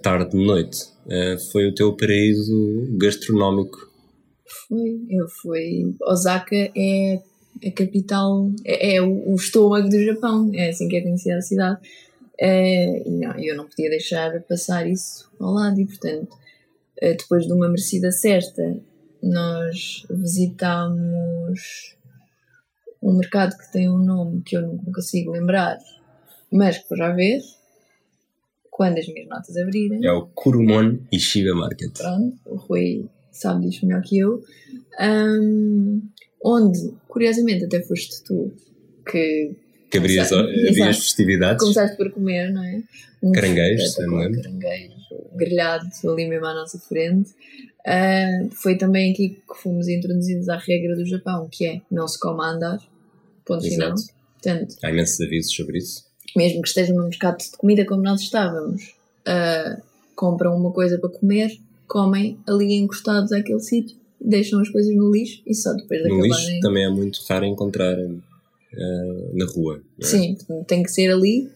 [0.02, 3.90] tarde de noite, eh, foi o teu paraíso gastronómico?
[4.68, 5.94] Foi, eu fui.
[6.02, 7.22] Osaka é
[7.66, 11.80] a capital, é, é o, estômago do Japão, é assim que é conhecida a cidade.
[12.40, 16.36] Uh, e não, eu não podia deixar passar isso ao lado e, portanto,
[17.00, 18.76] depois de uma merecida cesta,
[19.22, 21.96] nós visitámos
[23.02, 25.78] um mercado que tem um nome que eu não consigo lembrar,
[26.50, 27.40] mas que já ver
[28.72, 30.04] quando as minhas notas abrirem.
[30.04, 31.92] É o Kurumon Ishiba Market.
[31.92, 34.42] Pronto, o Rui sabe disso melhor que eu.
[34.98, 36.00] Um,
[36.42, 38.50] onde, curiosamente, até foste tu
[39.08, 39.54] que
[39.90, 41.60] que abrias, abrias festividades.
[41.60, 42.82] Começaste por comer, não é?
[43.22, 44.40] Um caranguejo, se não lembro.
[44.40, 44.94] Caranguejo,
[45.34, 47.30] grelhado ali mesmo à nossa frente.
[47.80, 52.18] Uh, foi também aqui que fomos introduzidos à regra do Japão, que é não se
[52.18, 52.78] come a andar,
[53.44, 53.70] ponto Exato.
[53.70, 53.94] final.
[54.42, 56.10] Portanto, Há imensos avisos sobre isso.
[56.36, 58.94] Mesmo que estejam num mercado de comida como nós estávamos,
[59.26, 59.80] ah,
[60.14, 65.42] compram uma coisa para comer, comem ali encostados àquele sítio, deixam as coisas no lixo
[65.46, 66.60] e só depois de No lixo acabarem.
[66.60, 69.82] também é muito raro encontrar eh, na rua.
[70.00, 70.04] é?
[70.04, 71.50] Sim, tem que ser ali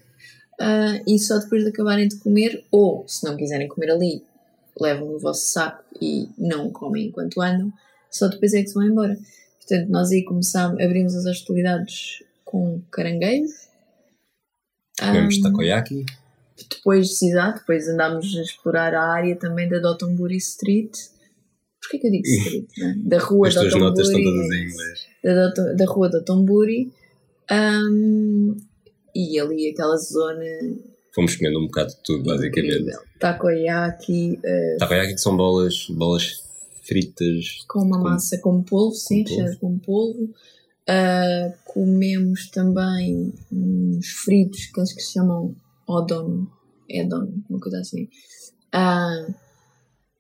[0.59, 4.23] ah, e só depois de acabarem de comer, ou se não quiserem comer ali,
[4.81, 7.73] levam o vosso saco e não comem enquanto andam,
[8.11, 9.17] só depois é que se vão embora.
[9.59, 13.66] Portanto, nós aí começámos, abrimos as hostilidades com caranguejos.
[14.99, 16.05] Comemos Ah, takoyaki.
[16.71, 20.91] depois, exato, depois andámos a explorar a área também da Dotonburi Street.
[21.81, 22.69] Porquê que eu digo street?
[22.79, 22.95] né?
[23.05, 25.07] Da rua As tuas notas estão todas em inglês.
[25.23, 26.93] Da, Doton- da rua Dotonburi.
[27.53, 28.57] Um,
[29.15, 30.43] e ali aquela zona
[31.15, 32.91] Fomos comendo um bocado de tudo, basicamente.
[33.19, 36.43] Takoyaki, eh, Takoyaki que são bolas, bolas
[36.83, 37.65] fritas.
[37.69, 39.31] com uma Com- massa com polvo, sim, polvo.
[39.31, 40.35] recheadas com polvo.
[40.89, 45.55] Ah, comemos também uns fritos que eles que se chamam
[45.87, 46.47] odon,
[46.89, 48.09] edon, uma coisa assim.
[48.73, 49.27] Ah,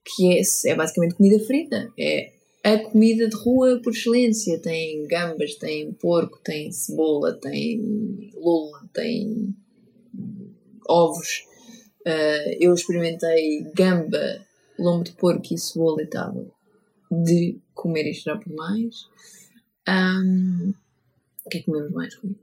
[0.05, 1.93] que é, é basicamente comida frita.
[1.99, 2.33] É
[2.65, 4.59] a comida de rua por excelência.
[4.61, 9.55] Tem gambas, tem porco, tem cebola, tem lula, tem
[10.89, 11.45] ovos.
[12.05, 14.45] Ah, eu experimentei gamba,
[14.79, 16.45] lombo de porco e cebola e estava
[17.11, 19.07] de comer e chorar por mais.
[19.87, 20.73] Ahm,
[21.45, 22.35] o que é que comemos mais, Rui?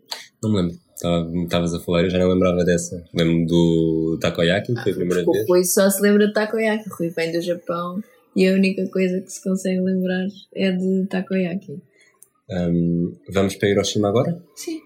[0.41, 0.77] Não me lembro.
[0.95, 3.03] Estava- Estavas a falar, eu já não lembrava dessa.
[3.13, 5.49] Lembro-me do takoyaki, que foi a primeira Porque vez.
[5.49, 6.89] Rui só se lembra de takoyaki.
[6.89, 8.01] Rui vem do Japão
[8.35, 10.25] e a única coisa que se consegue lembrar
[10.55, 11.81] é de takoyaki.
[12.49, 14.41] Ahm, vamos para Hiroshima agora?
[14.55, 14.81] Sim.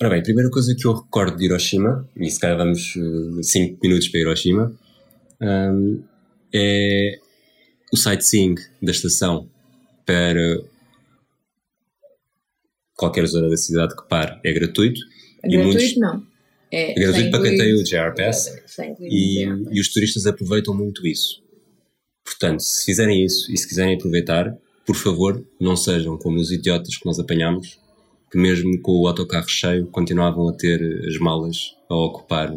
[0.00, 2.94] Ora bem, a primeira coisa que eu recordo de Hiroshima, e se calhar vamos
[3.42, 4.74] 5 minutos para Hiroshima,
[5.40, 6.02] ahm,
[6.52, 7.18] é
[7.92, 9.48] o sightseeing da estação
[10.06, 10.60] para
[12.96, 15.00] qualquer zona da cidade que pare é gratuito.
[15.42, 16.26] É gratuito, muitos- não.
[16.72, 18.46] É, É gratuito para quem tem o JR Pass
[19.10, 21.42] e, e os turistas aproveitam muito isso.
[22.24, 26.96] Portanto, se fizerem isso e se quiserem aproveitar, por favor, não sejam como os idiotas
[26.96, 27.78] que nós apanhámos,
[28.30, 32.52] que mesmo com o autocarro cheio continuavam a ter as malas a ocupar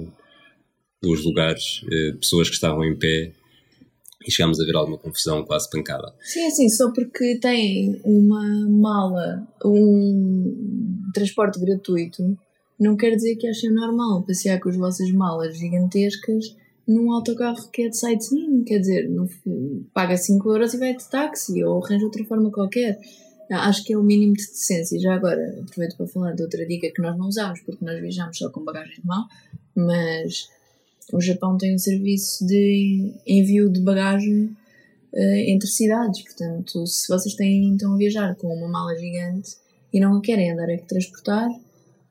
[1.04, 3.32] os lugares, eh, pessoas que estavam em pé
[4.28, 6.14] e chegámos a ver alguma confusão, quase pancada.
[6.20, 12.38] Sim, é assim, só porque têm uma mala, um transporte gratuito,
[12.80, 16.56] não quer dizer que achem normal passear com as vossas malas gigantescas
[16.88, 18.64] num autocarro que é de sightseeing.
[18.64, 19.10] Quer dizer,
[19.94, 23.00] paga 5 euros e vai de táxi ou arranja outra forma qualquer.
[23.50, 25.00] Acho que é o mínimo de decência.
[25.00, 28.38] Já agora, aproveito para falar de outra dica que nós não usamos, porque nós viajamos
[28.38, 29.26] só com bagagem de mão,
[29.76, 30.50] mas
[31.14, 34.56] o Japão tem um serviço de envio de bagagem
[35.14, 36.22] eh, entre cidades.
[36.24, 39.56] Portanto, se vocês têm, estão a viajar com uma mala gigante
[39.94, 41.50] e não a querem andar a transportar,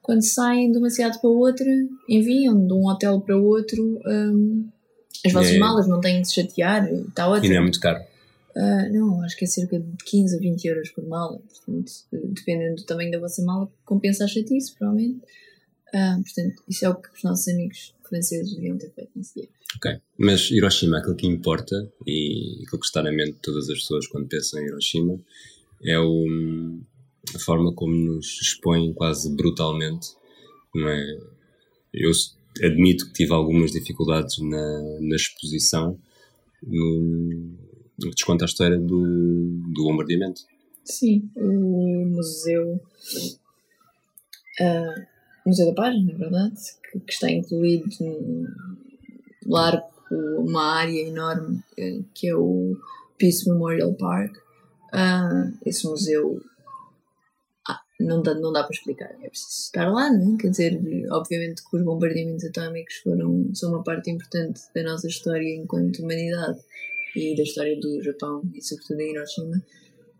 [0.02, 1.66] quando saem de uma cidade para outra,
[2.08, 4.68] enviam de um hotel para outro hum,
[5.24, 5.58] as vossas É.
[5.58, 7.52] malas, não têm de se chatear, e está E ótimo.
[7.52, 8.02] não é muito caro.
[8.56, 11.38] Ah, não, acho que é cerca de 15 a 20 euros por mala.
[11.38, 11.92] Portanto,
[12.32, 15.20] dependendo do tamanho da vossa mala, compensa a chatice, provavelmente.
[15.92, 19.48] Ah, portanto, isso é o que os nossos amigos franceses deviam ter feito nesse dia.
[19.76, 20.00] Ok.
[20.18, 24.06] Mas Hiroshima, aquilo que importa e aquilo que está na mente de todas as pessoas
[24.06, 25.20] quando pensam em Hiroshima
[25.82, 26.80] é o,
[27.34, 30.08] a forma como nos expõem quase brutalmente.
[30.74, 31.18] Não é?
[31.92, 32.10] Eu
[32.62, 35.98] admito que tive algumas dificuldades na, na exposição
[36.62, 37.00] no,
[37.98, 40.42] no que desconta a história do, do bombardeamento.
[40.84, 42.80] Sim, o museu.
[44.60, 45.06] ah,
[45.46, 46.56] museu da Paz, na verdade,
[46.90, 48.46] que, que está incluído num
[49.46, 52.76] largo, uma área enorme eh, que é o
[53.18, 54.36] Peace Memorial Park.
[54.92, 56.40] Ah, esse museu
[57.68, 60.38] ah, não, dá, não dá para explicar, é preciso estar lá, não é?
[60.38, 60.80] Quer dizer,
[61.10, 66.60] obviamente que os bombardeamentos atómicos foram, são uma parte importante da nossa história enquanto humanidade
[67.16, 69.62] e da história do Japão e sobretudo em Hiroshima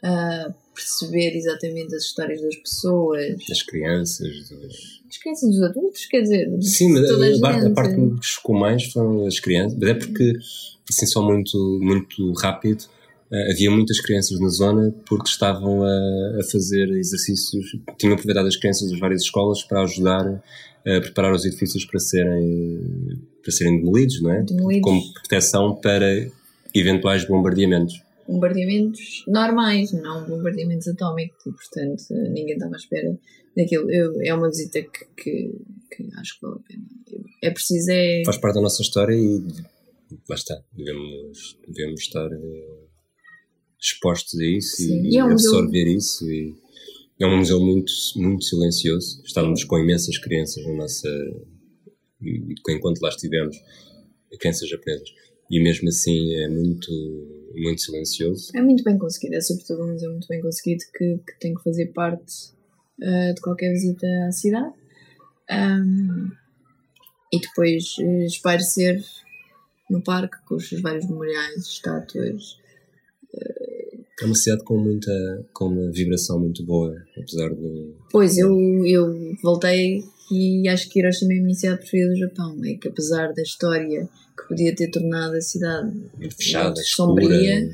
[0.03, 4.96] a perceber exatamente as histórias das pessoas, Das crianças, dos...
[5.19, 8.85] crianças, dos adultos, quer dizer, Sim, mas a, parte, a parte que me chocou mais
[8.93, 10.33] foram as crianças, mas é porque,
[10.89, 12.85] assim, só muito, muito rápido,
[13.33, 17.67] eh, havia muitas crianças na zona porque estavam a, a fazer exercícios,
[17.99, 20.43] tinham aproveitado as crianças das várias escolas para ajudar
[20.87, 22.81] a preparar os edifícios para serem,
[23.43, 24.43] para serem demolidos, não é?
[24.43, 24.83] Demolidos.
[24.83, 26.29] Como proteção para
[26.73, 28.01] eventuais bombardeamentos.
[28.29, 33.19] Bombardeamentos normais, não bombardeamentos atómicos, e portanto ninguém estava à espera
[33.57, 33.91] daquilo.
[33.91, 35.53] Eu, é uma visita que, que,
[35.91, 36.85] que acho que vale a pena.
[37.43, 38.23] É preciso é.
[38.25, 39.43] Faz parte da nossa história e
[40.29, 42.79] lá está, devemos, devemos estar eh,
[43.81, 45.03] expostos a isso Sim.
[45.05, 46.55] e, E é um museu- absorver isso e
[47.21, 49.23] é um museu muito, muito silencioso.
[49.25, 51.09] Estávamos com imensas crianças na nossa.
[52.69, 53.57] enquanto lá estivemos,
[54.39, 55.09] crianças japonesas.
[55.51, 56.91] E mesmo assim é muito,
[57.57, 58.51] muito silencioso.
[58.55, 61.63] É muito bem conseguido, é sobretudo um museu muito bem conseguido que, que tem que
[61.63, 62.51] fazer parte
[63.01, 64.75] uh, de qualquer visita à cidade.
[65.51, 66.31] Um,
[67.33, 69.05] e depois uh, espero ser
[69.91, 72.59] no parque com os vários memoriais, estátuas.
[74.21, 77.93] É uma cidade com muita com uma vibração muito boa, apesar de.
[78.11, 78.51] Pois, eu,
[78.87, 82.59] eu voltei e acho que Hiroshima é a minha cidade preferida do Japão.
[82.65, 85.93] É que apesar da história que podia ter tornado a cidade
[86.37, 87.71] fechada, sombria,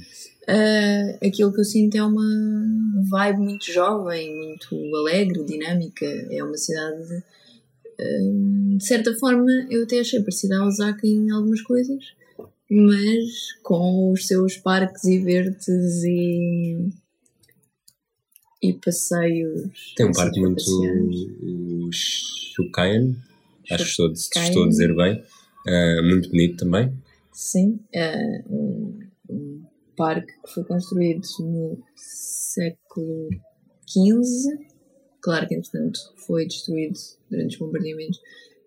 [0.49, 2.67] uh, aquilo que eu sinto é uma
[3.11, 6.07] vibe muito jovem, muito alegre, dinâmica.
[6.31, 7.23] É uma cidade
[8.77, 12.05] de certa forma eu até achei parecida a Osaka em algumas coisas,
[12.71, 16.89] mas com os seus parques e verdes e,
[18.63, 19.95] e passeios.
[19.97, 20.63] Tem um parque muito.
[20.63, 23.17] o Shukaien,
[23.71, 25.23] acho que estou, estou a dizer bem,
[25.67, 26.93] uh, muito bonito também.
[27.33, 28.99] Sim, é um,
[29.97, 33.29] parque que foi construído no século
[33.89, 34.73] XV
[35.23, 36.99] Claro que, entretanto, foi destruído
[37.31, 38.21] durante os bombardeamentos,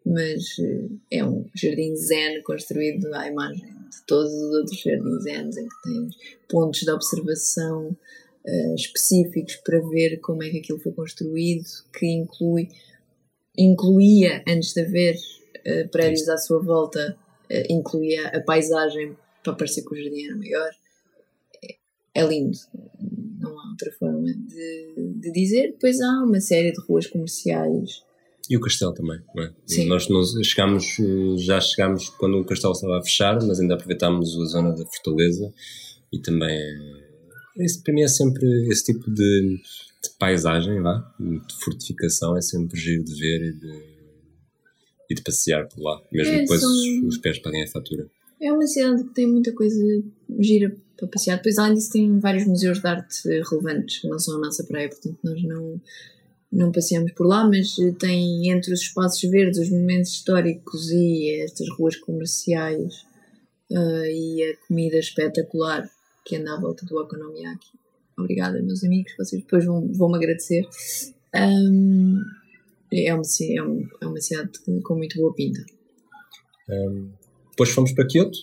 [0.05, 5.49] mas eh, é um jardim zen construído à imagem de todos os outros jardins zen
[5.49, 6.15] em que tens
[6.47, 12.69] pontos de observação uh, específicos para ver como é que aquilo foi construído, que inclui
[13.57, 15.15] incluía, antes de haver
[15.67, 17.17] uh, prédios à sua volta,
[17.49, 20.69] uh, incluía a paisagem para parecer que o jardim era maior.
[21.63, 22.57] É, é lindo
[23.45, 25.71] não há outra forma de, de dizer.
[25.73, 28.03] Depois há uma série de ruas comerciais.
[28.49, 29.53] E o castelo também, não é?
[29.65, 29.87] Sim.
[29.87, 30.07] Nós,
[30.43, 30.97] chegámos,
[31.37, 35.51] já chegámos quando o castelo estava a fechar, mas ainda aproveitámos a zona da fortaleza
[36.11, 36.59] e também.
[37.57, 39.57] Isso para mim é sempre esse tipo de,
[40.03, 43.94] de paisagem, lá, de fortificação, é sempre giro de ver e de,
[45.09, 46.71] e de passear por lá, mesmo é, depois são...
[46.71, 48.07] os, os pés paguem a fatura.
[48.41, 50.03] É uma cidade que tem muita coisa
[50.39, 51.37] gira para passear.
[51.37, 55.17] Depois, além disso, tem vários museus de arte relevantes não são a nossa praia, portanto,
[55.23, 55.81] nós não,
[56.51, 61.67] não passeamos por lá, mas tem entre os espaços verdes, os monumentos históricos e estas
[61.77, 63.05] ruas comerciais
[63.71, 65.89] uh, e a comida espetacular
[66.25, 67.67] que anda à volta do Okonomiyaki.
[68.17, 70.65] Obrigada, meus amigos, vocês depois vão, vão me agradecer.
[71.35, 72.21] Um,
[72.91, 74.51] é, uma, é, um, é uma cidade
[74.83, 75.63] com muito boa pinta.
[76.69, 77.11] Um,
[77.51, 78.37] depois fomos para Kyoto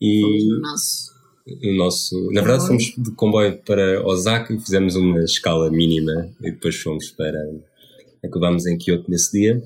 [0.00, 1.14] e fomos no nosso,
[1.62, 6.50] no nosso na verdade fomos de comboio para Osaka e fizemos uma escala mínima e
[6.50, 7.38] depois fomos para
[8.24, 9.62] acabámos em Kyoto nesse dia.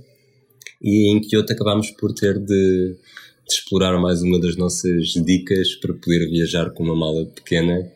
[0.83, 2.97] E em Kyoto acabámos por ter de, de
[3.49, 7.91] explorar mais uma das nossas dicas para poder viajar com uma mala pequena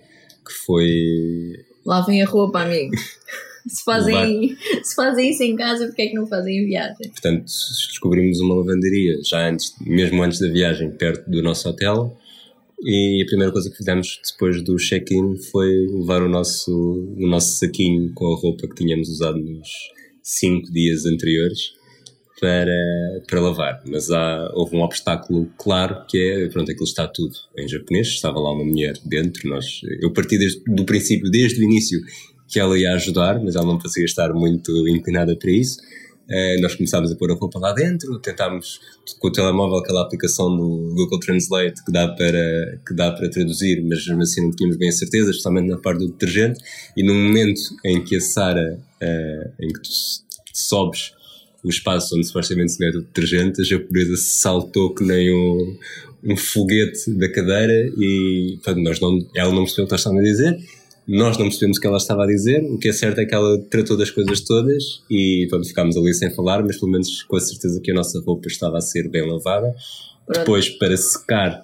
[0.44, 2.94] que foi lavem a roupa amigo
[3.66, 7.08] se fazem, se fazem isso em casa, porque é que não fazem em viagem?
[7.10, 12.16] Portanto, descobrimos uma lavanderia já antes, mesmo antes da viagem, perto do nosso hotel.
[12.80, 17.58] E a primeira coisa que fizemos depois do check-in foi levar o nosso, o nosso
[17.58, 19.68] saquinho com a roupa que tínhamos usado nos
[20.22, 21.72] cinco dias anteriores
[22.40, 23.82] para, para lavar.
[23.86, 28.38] Mas há, houve um obstáculo claro que é, pronto, aquilo está tudo em japonês, estava
[28.38, 32.00] lá uma mulher dentro, nós, eu parti desde, do princípio, desde o início,
[32.48, 35.78] que ela ia ajudar, mas ela não parecia estar muito inclinada para isso.
[36.28, 38.80] Uh, nós começámos a pôr a roupa lá dentro, tentámos
[39.18, 43.82] com o telemóvel aquela aplicação do Google Translate que dá para, que dá para traduzir,
[43.82, 46.60] mas mesmo assim não tínhamos bem a certeza, especialmente na parte do detergente.
[46.94, 49.88] E no momento em que a Sara, uh, em que tu
[50.52, 51.12] sobes
[51.64, 55.78] o espaço onde supostamente se mete o detergente, a japonesa saltou que nem um,
[56.24, 60.30] um foguete da cadeira e nós não, ela não percebeu o que nós estávamos a
[60.30, 60.77] dizer
[61.08, 63.34] nós não percebemos o que ela estava a dizer, o que é certo é que
[63.34, 67.36] ela tratou das coisas todas e pronto, ficámos ali sem falar, mas pelo menos com
[67.36, 69.74] a certeza que a nossa roupa estava a ser bem lavada.
[70.26, 70.38] Pronto.
[70.40, 71.62] Depois, para secar,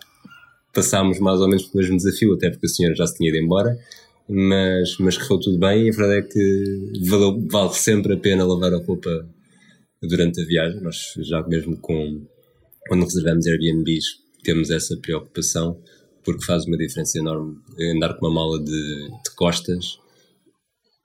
[0.72, 3.36] passámos mais ou menos pelo mesmo desafio, até porque a senhora já se tinha ido
[3.36, 3.78] embora,
[4.26, 8.46] mas, mas correu tudo bem e a verdade é que vale, vale sempre a pena
[8.46, 9.28] lavar a roupa
[10.02, 10.80] durante a viagem.
[10.80, 12.22] Nós já mesmo com
[12.88, 14.04] quando reservamos Airbnbs
[14.42, 15.78] temos essa preocupação
[16.24, 17.60] porque faz uma diferença enorme
[17.94, 19.98] andar com uma mala de, de costas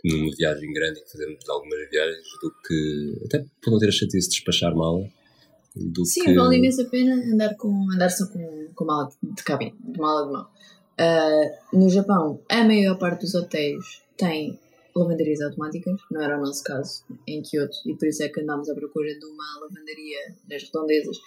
[0.04, 4.30] numa viagem grande que fazemos algumas viagens do que até por não ter a chatice
[4.30, 5.06] de despachar mala
[5.76, 6.34] do Sim, que...
[6.34, 10.26] vale imenso a pena andar, com, andar só com, com mala de cabine, de mala
[10.26, 10.48] de mão.
[11.00, 14.60] Uh, no Japão, a maior parte dos hotéis tem
[14.96, 18.70] lavanderias automáticas, não era o nosso caso em Kyoto, e por isso é que andámos
[18.70, 21.18] à procura de uma lavanderia nas redondezas,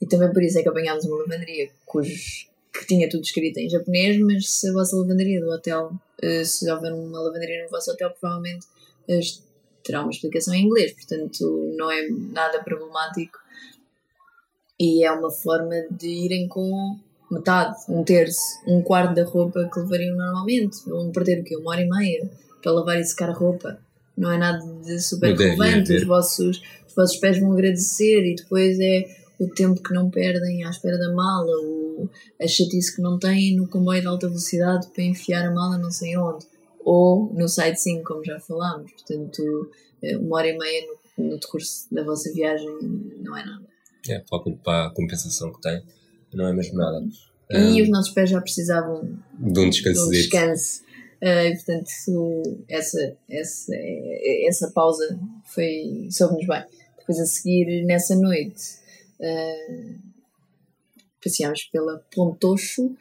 [0.00, 3.68] e também por isso é que apanhámos uma lavanderia cujos que tinha tudo escrito em
[3.68, 5.92] japonês, mas se a vossa lavanderia do hotel
[6.22, 8.66] uh, se houver uma lavanderia no vosso hotel, provavelmente
[9.08, 9.42] uh,
[9.84, 13.38] terá uma explicação em inglês, portanto não é nada problemático
[14.80, 16.98] e é uma forma de irem com
[17.30, 20.78] metade, um terço, um quarto da roupa que levariam normalmente.
[20.86, 21.56] Vão perder o quê?
[21.56, 23.78] Uma hora e meia para lavar e secar a roupa.
[24.16, 25.94] Não é nada de super relevante.
[25.94, 29.04] Os vossos, os vossos pés vão agradecer e depois é
[29.42, 32.08] o tempo que não perdem à espera da mala, o,
[32.40, 35.90] a chatice que não têm no comboio de alta velocidade para enfiar a mala não
[35.90, 36.46] sei onde.
[36.84, 38.92] Ou no sightseeing, como já falámos.
[38.92, 39.70] Portanto,
[40.02, 40.86] eh, uma hora e meia
[41.16, 42.68] no, no decurso da vossa viagem
[43.20, 43.66] não é nada.
[44.08, 44.18] É,
[44.64, 45.82] para a compensação que tem
[46.34, 47.04] não é mesmo nada.
[47.50, 50.00] E um, os nossos pés já precisavam de um descanso.
[50.02, 50.82] De um descanso.
[51.22, 53.72] Uh, e, portanto, essa, essa,
[54.48, 56.64] essa pausa foi, soube-nos bem.
[56.98, 58.81] Depois, a seguir, nessa noite,
[59.22, 59.98] uh,
[61.22, 62.94] passeámos pela Pontocho,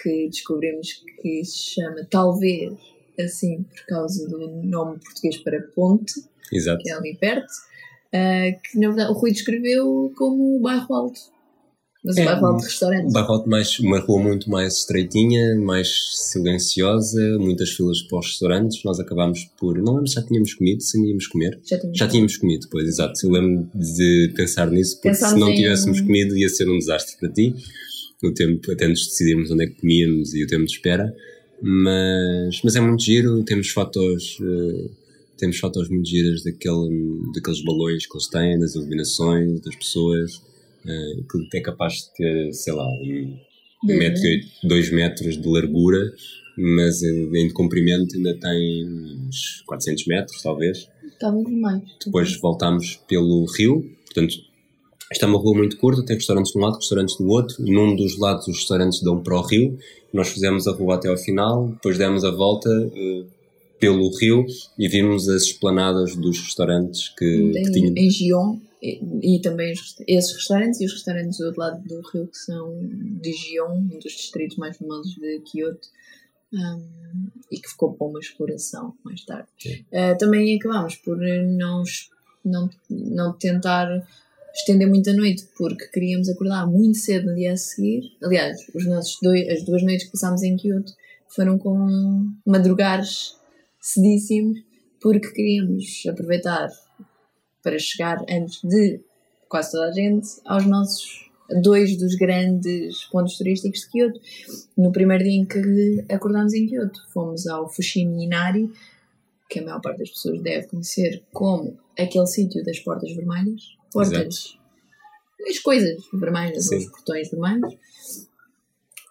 [0.00, 2.72] que descobrimos que se chama, talvez,
[3.18, 6.14] assim, por causa do nome português para ponte,
[6.52, 6.82] Exato.
[6.82, 11.33] que é ali perto, uh, que na verdade o Rui descreveu como bairro alto.
[12.04, 13.10] Mas é, o bairro alto de restaurantes.
[13.10, 18.26] Um bairro alto mais, uma rua muito mais estreitinha, mais silenciosa, muitas filas para os
[18.26, 18.84] restaurantes.
[18.84, 19.78] Nós acabámos por.
[19.78, 21.58] Não lembro se já tínhamos comido, se íamos comer.
[21.64, 23.14] Já tínhamos, já tínhamos comido, pois, exato.
[23.24, 26.06] Eu lembro de pensar nisso, porque Pensámos se não tivéssemos em...
[26.06, 27.54] comido ia ser um desastre para ti.
[28.22, 31.14] O tempo, até nos decidirmos onde é que comíamos e o tempo de espera.
[31.62, 34.38] Mas, mas é muito giro, temos fotos.
[34.40, 34.90] Uh,
[35.38, 40.40] temos fotos muito giras daquele, daqueles balões que eles têm, das iluminações, das pessoas
[40.84, 43.38] uh, que é capaz de ter, sei lá, um
[43.86, 44.22] metro,
[44.62, 46.12] dois metros de largura,
[46.56, 48.86] mas em, comprimento ainda tem
[49.28, 50.88] uns 400 metros, talvez.
[51.18, 51.82] Talvez mais.
[52.04, 54.36] Depois voltamos pelo rio, portanto,
[55.10, 57.56] esta é uma rua muito curta, tem restaurantes de um lado, restaurantes do outro.
[57.62, 59.78] Num dos lados os restaurantes dão para o rio.
[60.12, 63.26] Nós fizemos a rua até ao final, depois demos a volta uh,
[63.78, 64.46] pelo rio
[64.78, 67.94] e vimos as esplanadas dos restaurantes que, que tinham.
[67.96, 69.72] Em Gion, e, e também
[70.06, 72.78] esses restaurantes e os restaurantes do outro lado do rio que são
[73.20, 75.88] de Gion, um dos distritos mais famosos de Kyoto.
[76.52, 79.48] Um, e que ficou para uma exploração mais tarde.
[79.90, 81.82] Uh, também acabámos por não,
[82.44, 84.06] não, não tentar
[84.54, 88.16] estender muito a noite porque queríamos acordar muito cedo no dia a seguir.
[88.22, 90.92] Aliás, os nossos dois, as duas noites que passámos em Kyoto
[91.26, 93.36] foram com madrugares
[93.80, 94.60] cedíssimos
[95.00, 96.68] porque queríamos aproveitar
[97.64, 99.00] para chegar antes de
[99.48, 101.30] quase toda a gente aos nossos
[101.62, 104.20] dois dos grandes pontos turísticos de Kyoto.
[104.76, 108.70] No primeiro dia em que acordámos em Kyoto, fomos ao Fushimi Inari,
[109.48, 113.62] que a maior parte das pessoas deve conhecer como aquele sítio das portas vermelhas.
[113.92, 114.58] Portas,
[115.48, 116.78] as coisas vermelhas, Sim.
[116.78, 117.74] os portões vermelhos,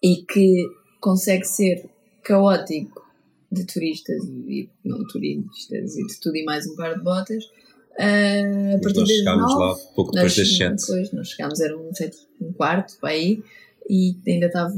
[0.01, 1.89] e que consegue ser
[2.23, 3.03] caótico
[3.51, 7.43] de turistas e não turistas e de tudo e mais um par de botas
[7.99, 10.75] Uh, a partir nós chegámos lá pouco depois das 7.
[10.75, 13.41] Depois nós chegámos, era um, sete, um quarto para aí
[13.89, 14.73] e ainda estava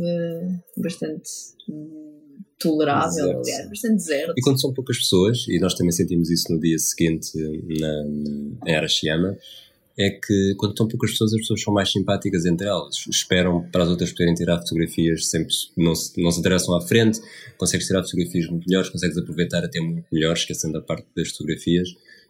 [0.76, 1.30] bastante
[2.60, 3.42] tolerável, deserto.
[3.42, 4.34] aliás, bastante deserto.
[4.38, 7.32] E quando são poucas pessoas, e nós também sentimos isso no dia seguinte
[7.80, 9.38] na, na, em Arashiyama,
[9.98, 12.96] é que quando estão poucas pessoas, as pessoas são mais simpáticas entre elas.
[13.10, 17.22] Esperam para as outras poderem tirar fotografias, sempre não se, não se interessam à frente,
[17.58, 21.88] consegues tirar fotografias muito melhores, consegues aproveitar até muito melhor, esquecendo a parte das fotografias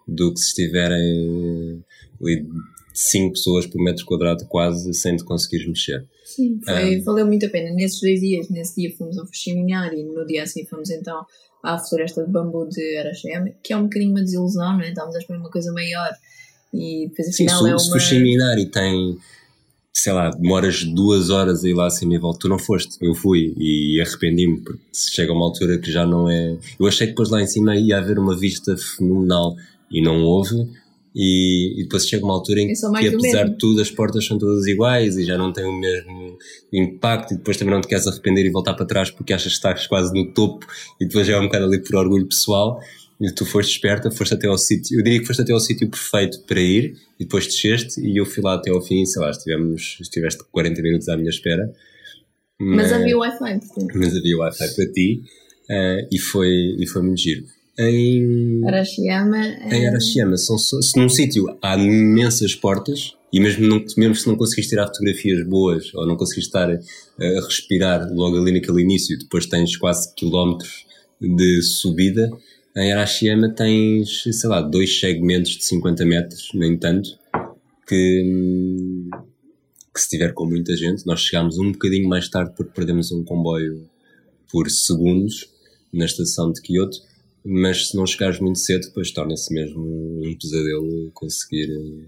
[0.07, 1.83] do que se estiverem
[2.21, 2.47] ali
[2.93, 6.05] cinco pessoas por metro quadrado quase sem te conseguires mexer.
[6.23, 7.73] Sim, foi, um, valeu muito a pena.
[7.73, 11.25] Nesses dois dias, nesse dia fomos ao Fuximinar e no dia assim fomos então
[11.61, 14.89] à floresta de bambu de Arashiyama, que é um bocadinho uma desilusão, não é?
[14.89, 16.11] Estávamos a esperar uma coisa maior
[16.73, 17.79] e depois afinal Sim, é uma...
[17.79, 19.17] se Fuximinar tem
[19.95, 22.39] sei lá, demoras duas horas a ir lá acima e volta.
[22.41, 26.57] Tu não foste, eu fui e arrependi-me, porque chega uma altura que já não é.
[26.77, 29.55] Eu achei que depois lá em cima ia haver uma vista fenomenal
[29.95, 30.55] e não houve.
[31.15, 34.67] E, e depois chega uma altura em que, apesar de tudo, as portas são todas
[34.67, 36.37] iguais e já não tem o mesmo
[36.73, 37.33] impacto.
[37.33, 39.87] E depois também não te queres arrepender e voltar para trás porque achas que estás
[39.87, 40.67] quase no topo
[40.99, 42.81] e depois já é um bocado ali por orgulho pessoal.
[43.21, 44.99] E tu foste esperta, foste até ao sítio.
[44.99, 48.25] Eu diria que foste até ao sítio perfeito para ir e depois desceste e eu
[48.25, 49.05] fui lá até ao fim.
[49.05, 51.71] Sei lá, estivemos, estiveste 40 minutos à minha espera.
[52.59, 53.93] Mas, mas havia Wi-Fi, portanto.
[53.95, 55.21] Mas havia Wi-Fi para ti
[55.69, 59.37] uh, e, foi, e foi muito giro em Arashiyama.
[59.71, 64.37] Em Arashiyama, são, se num sítio há imensas portas e mesmo, não, mesmo se não
[64.37, 69.45] conseguiste tirar fotografias boas ou não conseguiste estar a respirar logo ali naquele início, depois
[69.45, 70.85] tens quase quilómetros
[71.19, 72.31] de subida.
[72.77, 77.09] Em Arashiyama tens, sei lá, dois segmentos de 50 metros, nem tanto,
[77.87, 79.09] que,
[79.93, 83.23] que se tiver com muita gente, nós chegámos um bocadinho mais tarde porque perdemos um
[83.23, 83.85] comboio
[84.51, 85.49] por segundos
[85.91, 86.97] na estação de Kyoto,
[87.45, 91.69] mas se não chegares muito cedo, depois torna-se mesmo um pesadelo conseguir.
[91.71, 92.07] eh,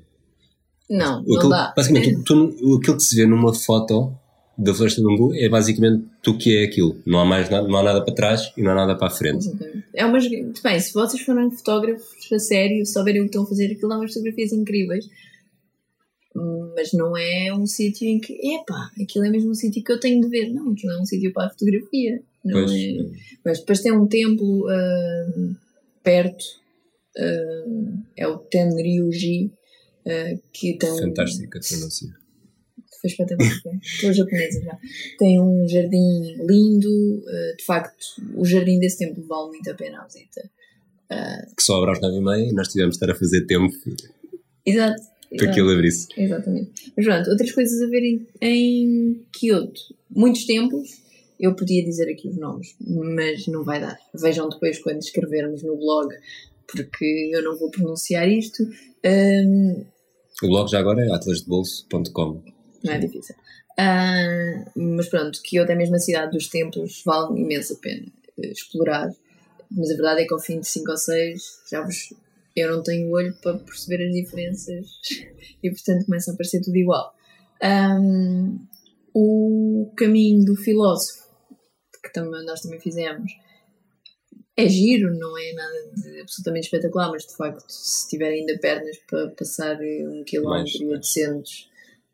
[0.89, 1.73] Não, aquilo, não dá.
[1.75, 4.13] Basicamente, tu, tu, aquilo que se vê numa foto
[4.57, 6.97] da floresta de bambu é basicamente tu que é aquilo.
[7.05, 9.11] Não há mais nada, não há nada para trás e não há nada para a
[9.11, 9.47] frente.
[9.93, 13.71] É umas, bem, se vocês forem fotógrafos a sério, souberem o que estão a fazer,
[13.71, 15.05] aquilo dá umas fotografias incríveis.
[16.75, 19.99] Mas não é um sítio em que, epá, aquilo é mesmo um sítio que eu
[19.99, 20.51] tenho de ver.
[20.53, 22.21] Não, aquilo é um sítio para a fotografia.
[22.47, 22.97] Não Pois, é?
[23.45, 25.55] Mas depois tem um templo hum,
[26.03, 26.43] perto,
[27.17, 29.51] hum, é o Tenryuji,
[30.05, 32.09] uh, que tem um- fantástica a pronúncia.
[33.01, 33.51] foi espetacular.
[33.83, 34.77] Estou japonesa já.
[35.19, 37.23] Tem um jardim lindo,
[37.57, 40.49] de facto, o jardim desse templo vale muito a pena a visita.
[41.55, 43.73] Que só abre às 9h30 e nós tivemos de estar a fazer tempo
[44.65, 45.01] Exato.
[45.29, 45.51] para exato.
[45.51, 46.07] aquilo abrir-se.
[46.17, 46.91] Exatamente.
[46.97, 49.79] Mas pronto, outras coisas a ver em, em Kyoto.
[50.09, 50.89] Muitos templos,
[51.39, 53.97] eu podia dizer aqui os nomes, mas não vai dar.
[54.13, 56.13] Vejam depois quando escrevermos no blog,
[56.71, 58.63] porque eu não vou pronunciar isto.
[59.05, 59.85] Hum,
[60.43, 62.41] O blog já agora é atlasdebolso.com.
[62.83, 63.35] não é difícil.
[63.79, 68.05] Ah, mas pronto, Kyoto é mesmo a cidade dos templos, vale imensa pena
[68.43, 69.09] eh, explorar.
[69.69, 72.13] Mas a verdade é que ao fim de 5 ou 6 já vos,
[72.55, 74.87] eu não tenho olho para perceber as diferenças
[75.61, 77.13] e portanto começa a parecer tudo igual.
[77.61, 78.57] Ahm,
[79.13, 81.26] o caminho do filósofo,
[82.07, 83.31] que também, nós também fizemos,
[84.55, 88.97] é giro, não é nada de absolutamente espetacular, mas de facto, se tiver ainda pernas
[89.07, 91.69] para passar eh, um quilómetro e 800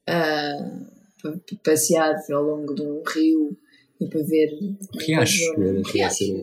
[0.08, 0.82] ah,
[1.22, 3.58] para, passear ao longo de um rio
[4.00, 4.50] e para ver
[5.00, 5.56] Riacho.
[5.86, 6.42] Riacho,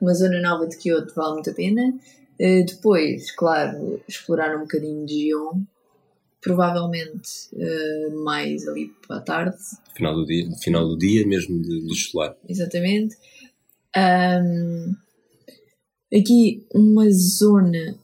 [0.00, 1.94] uma zona nova de Kyoto vale muito a pena.
[2.38, 5.62] Eh, depois, claro, explorar um bocadinho de Gion,
[6.46, 9.56] provavelmente eh, mais ali para a tarde,
[9.96, 12.36] Final do dia, final do dia mesmo de luz solar.
[12.48, 13.16] exatamente.
[13.96, 14.94] Ahm,
[16.14, 17.98] aqui uma zona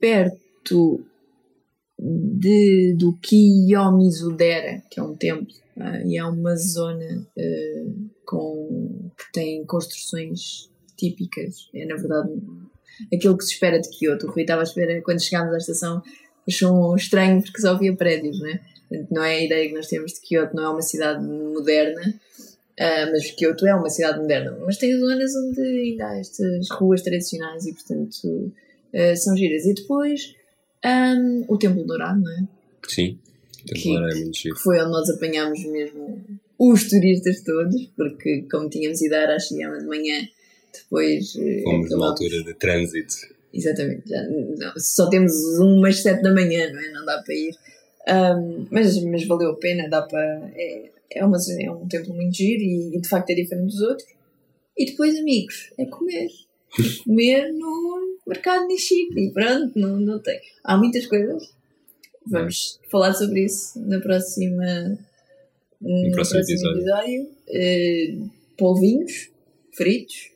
[0.00, 1.04] perto
[1.98, 7.84] de, do Kiyomizudera, que é um templo, ah, e é uma zona ah,
[8.24, 11.68] com, que tem construções típicas.
[11.74, 12.30] É, na verdade,
[13.12, 14.26] aquilo que se espera de Kyoto.
[14.26, 16.02] O Rui estava à espera, quando chegámos à estação,
[16.48, 18.60] achou estranho porque só havia prédios, né?
[19.10, 22.14] Não é a ideia que nós temos de Kyoto, não é uma cidade moderna,
[22.78, 24.56] ah, mas Kyoto é uma cidade moderna.
[24.66, 28.52] Mas tem zonas onde ainda há estas ruas tradicionais e, portanto,
[28.94, 29.64] ah, são giras.
[29.64, 30.34] E depois,
[30.84, 32.44] ahm, o Templo Dourado, não é?
[32.86, 33.18] Sim.
[33.64, 34.56] Então, Que- claro, é muito giro.
[34.56, 36.20] foi onde nós apanhámos mesmo
[36.58, 40.28] os turistas todos, porque como tínhamos ido à Arashiyama de manhã,
[40.72, 43.14] depois eh, Fomos numa altura de trânsito.
[43.52, 46.90] Exatamente, já, não, só temos umas sete da manhã, não é?
[46.92, 47.54] Não dá para ir.
[48.08, 50.50] Ahm, mas, mas valeu a pena, dá para.
[50.56, 53.80] É, é, uma, é um templo muito giro e, e de facto é diferente dos
[53.80, 54.08] outros.
[54.76, 56.30] E depois, amigos, é comer.
[56.78, 59.20] É comer no mercado Nishiki.
[59.20, 60.40] E pronto, não, não tem.
[60.64, 61.54] Há muitas coisas.
[62.26, 64.98] Vamos falar sobre isso na próxima.
[65.80, 66.80] No, próximo próximo, episódio.
[66.80, 67.30] episódio.
[67.48, 68.14] Eh,
[68.56, 69.30] polvinhos
[69.72, 70.30] fritos,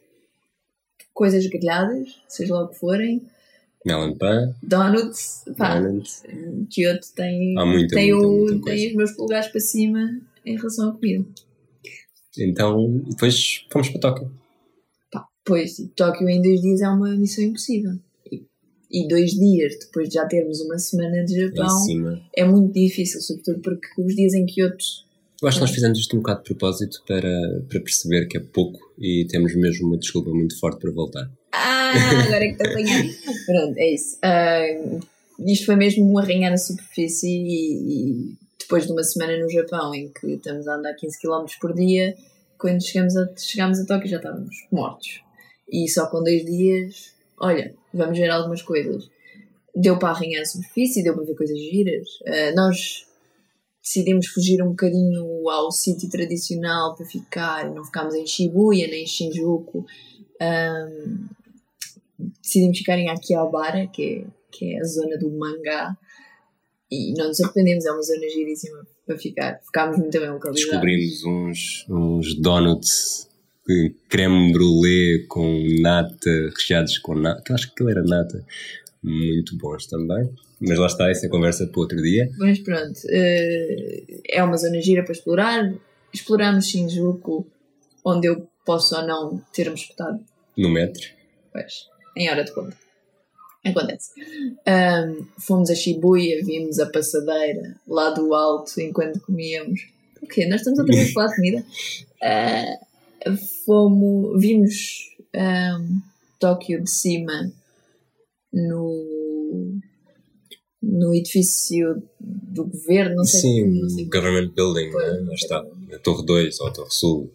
[1.16, 3.26] coisas grelhadas, seja lá o que forem,
[3.86, 6.02] Melon pan, donuts, pá, melon.
[6.68, 10.56] Kyoto tem, Há muita, tem, muita, o, muita tem os meus polegares para cima em
[10.56, 11.24] relação à comida.
[12.36, 14.32] Então, depois fomos para Tóquio.
[15.10, 17.92] Pá, pois, Tóquio em dois dias é uma missão impossível.
[18.30, 18.44] E,
[18.90, 21.68] e dois dias depois de já termos uma semana de Japão
[22.36, 25.05] é muito difícil, sobretudo porque os dias em Kyoto
[25.42, 28.40] Eu acho que nós fizemos isto um bocado de propósito para, para perceber que é
[28.40, 31.30] pouco e temos mesmo uma desculpa muito forte para voltar.
[31.52, 31.92] Ah,
[32.26, 33.14] agora é que te apanhei.
[33.44, 34.18] Pronto, é isso.
[34.22, 34.64] Ah,
[35.46, 39.94] isto foi mesmo um arranhar na superfície e, e depois de uma semana no Japão
[39.94, 42.16] em que estamos a andar 15 km por dia,
[42.58, 45.20] quando chegamos a, chegámos a Tóquio já estávamos mortos.
[45.70, 49.10] E só com dois dias, olha, vamos ver algumas coisas.
[49.74, 52.08] Deu para arranhar a superfície, deu para ver coisas giras.
[52.26, 53.05] Ah, nós
[53.86, 59.06] decidimos fugir um bocadinho ao sítio tradicional para ficar, não ficámos em Shibuya nem em
[59.06, 59.86] Shinjuku.
[60.40, 61.28] Ahm,
[62.42, 65.96] decidimos ficar em Akihabara, que é, que é a zona do mangá,
[66.90, 69.60] e não nos arrependemos, é uma zona giríssima para ficar.
[69.64, 70.68] Ficámos muito bem localizados.
[70.68, 73.28] Descobrimos uns, uns donuts
[74.08, 78.44] creme brulee com nata, recheados com nata, acho que aquilo era nata,
[79.06, 80.28] muito bons também.
[80.60, 82.28] Mas lá está, essa conversa para outro dia.
[82.38, 85.72] Mas pronto, eh, é uma zona gira para explorar.
[86.12, 87.46] Exploramos Shinjuku,
[88.04, 90.18] onde eu posso ou não ter-me espetado,
[90.56, 91.08] No metro.
[91.52, 91.86] pois,
[92.16, 92.76] em hora de conta.
[93.64, 94.10] Acontece.
[94.66, 99.80] Ahm, fomos a Shibuya, vimos a passadeira lá do alto enquanto comíamos.
[100.22, 100.46] O quê?
[100.46, 101.64] Nós estamos outra vez a falar de comida?
[102.22, 102.78] Ah,
[103.64, 106.00] fomos, vimos um,
[106.40, 107.52] Tóquio de cima
[108.56, 109.78] no,
[110.82, 115.20] no edifício do governo, não sei Sim, não sei Government Building, Pois, né?
[115.28, 115.64] lá está.
[115.94, 117.30] A Torre 2 ou a Torre Sul.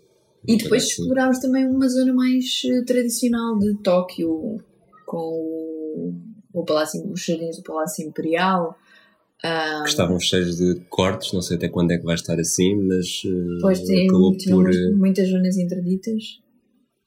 [0.48, 1.02] E depois Assim.
[1.04, 4.58] explorámos também uma zona mais eh, tradicional de Tóquio,
[5.06, 6.14] com o,
[6.54, 8.76] o Palácio, os jardins do Palácio Imperial.
[9.44, 12.76] Ah, Que estavam cheios de cortes, não sei até quando é que vai estar assim,
[12.76, 14.74] mas eh, depois tem acabou por.
[14.74, 16.40] eh, muitas zonas interditas.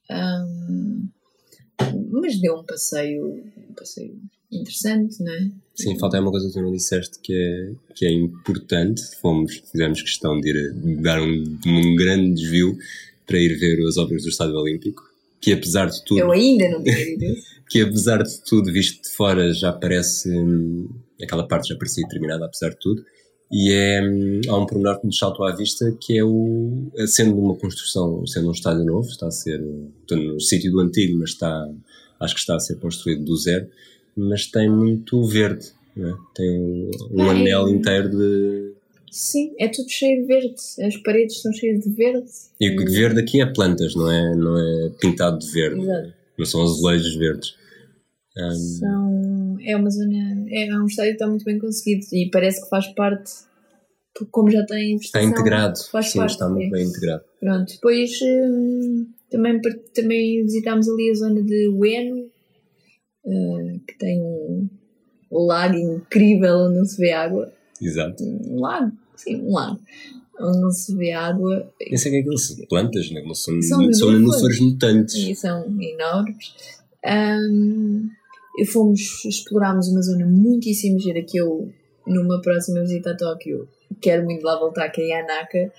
[0.09, 1.07] Ahm,
[2.11, 4.15] mas deu um passeio, um passeio
[4.51, 5.51] interessante, não é?
[5.75, 9.01] Sim, falta uma coisa que tu não disseste que é, que é importante.
[9.21, 12.77] Fomos, fizemos questão de ir dar um, um grande desvio
[13.27, 15.03] para ir ver as obras do Estádio Olímpico,
[15.41, 17.55] que apesar de tudo, Eu ainda não tinha isso.
[17.69, 20.87] que apesar de tudo, visto de fora, já parece hum,
[21.21, 23.05] aquela parte já parecia terminada, apesar de tudo.
[23.51, 27.37] E é, hum, há um pormenor que nos saltou à vista que é o sendo
[27.37, 29.61] uma construção, sendo um estádio novo, está a ser
[30.11, 31.69] no sítio do antigo, mas está
[32.19, 33.67] acho que está a ser construído do zero,
[34.15, 35.67] mas tem muito verde,
[35.97, 36.13] é?
[36.33, 37.29] tem um é.
[37.29, 38.73] anel inteiro de
[39.11, 40.55] Sim, é tudo cheio de verde.
[40.85, 42.29] As paredes estão cheias de verde.
[42.59, 46.13] e o verde aqui é plantas, não é, não é pintado de verde, Exato.
[46.37, 47.55] não são azulejos verdes.
[48.37, 52.61] Hum, São, é uma zona, é um estádio que está muito bem conseguido e parece
[52.63, 53.31] que faz parte,
[54.31, 56.31] como já tem está integrado, faz sim, parte.
[56.31, 56.69] está muito é.
[56.69, 57.23] bem integrado.
[57.39, 59.61] Pronto, depois hum, também,
[59.93, 62.29] também visitámos ali a zona de Ueno,
[63.25, 67.51] eh, que tem um lago incrível onde não se vê água.
[67.81, 68.23] Exato.
[68.23, 69.79] Um lago, sim, um lago.
[70.39, 73.21] Onde não se vê água sei que é aquilo são plantas, né?
[73.33, 74.59] são, São são, nenúfares.
[74.59, 75.15] mutantes.
[75.15, 76.53] e são enormes.
[77.05, 78.09] Hum,
[78.57, 81.71] e fomos, explorámos uma zona muitíssimo gira que eu,
[82.05, 83.67] numa próxima visita a Tóquio,
[84.01, 85.71] quero muito lá voltar, que é Yanaka.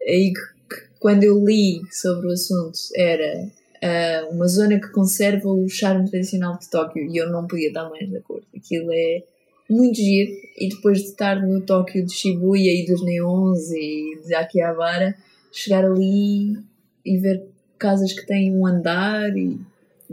[0.00, 3.50] E que, que quando eu li sobre o assunto era
[3.82, 7.88] ah, uma zona que conserva o charme tradicional de Tóquio e eu não podia estar
[7.90, 8.46] mais de acordo.
[8.56, 9.22] Aquilo é
[9.68, 14.34] muito giro e depois de estar no Tóquio de Shibuya e dos neons e de
[14.34, 15.14] Akihabara,
[15.52, 16.56] chegar ali
[17.04, 17.44] e ver
[17.78, 19.60] casas que têm um andar e,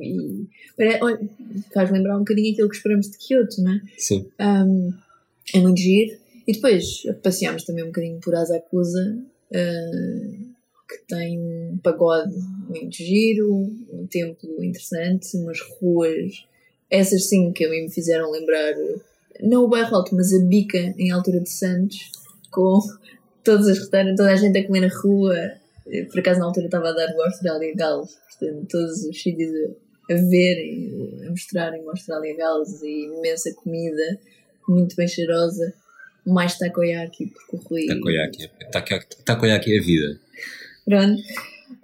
[0.02, 0.47] e
[1.74, 3.82] faz lembrar um bocadinho aquilo que esperamos de Kyoto, não é?
[3.97, 4.30] Sim.
[4.39, 4.93] Um,
[5.54, 6.18] é muito giro.
[6.47, 9.18] E depois passeámos também um bocadinho por Asakusa,
[9.52, 10.52] uh,
[10.89, 12.36] que tem um pagode
[12.68, 13.54] muito giro,
[13.93, 16.45] um templo interessante, umas ruas,
[16.89, 18.74] essas sim que a mim me fizeram lembrar,
[19.41, 22.12] não o bairro alto, mas a bica em altura de Santos,
[22.52, 22.80] com
[23.43, 25.36] todos os restaurantes, toda a gente a comer na rua.
[26.12, 29.52] Por acaso na altura estava a dar o Austrália Gales, portanto, todos os sítios
[30.12, 34.20] a, a verem, a mostrarem o Austrália Gales e imensa comida,
[34.68, 35.74] muito bem cheirosa.
[36.26, 37.88] Mais takoyaki, porque o Rui.
[37.88, 38.47] Takoyaki.
[38.72, 40.20] Takoyaki, takoyaki é a vida.
[40.86, 41.22] Pronto.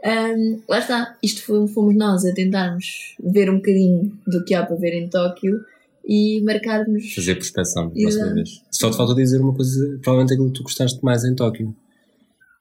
[0.03, 4.63] Ahm, lá está, isto foi- fomos nós a tentarmos ver um bocadinho do que há
[4.63, 5.59] para ver em Tóquio
[6.05, 7.15] e marcarmos.
[7.15, 8.61] Fazer prospeção próxima vez.
[8.71, 11.75] Só te falta dizer uma coisa, provavelmente aquilo que tu gostaste mais em Tóquio.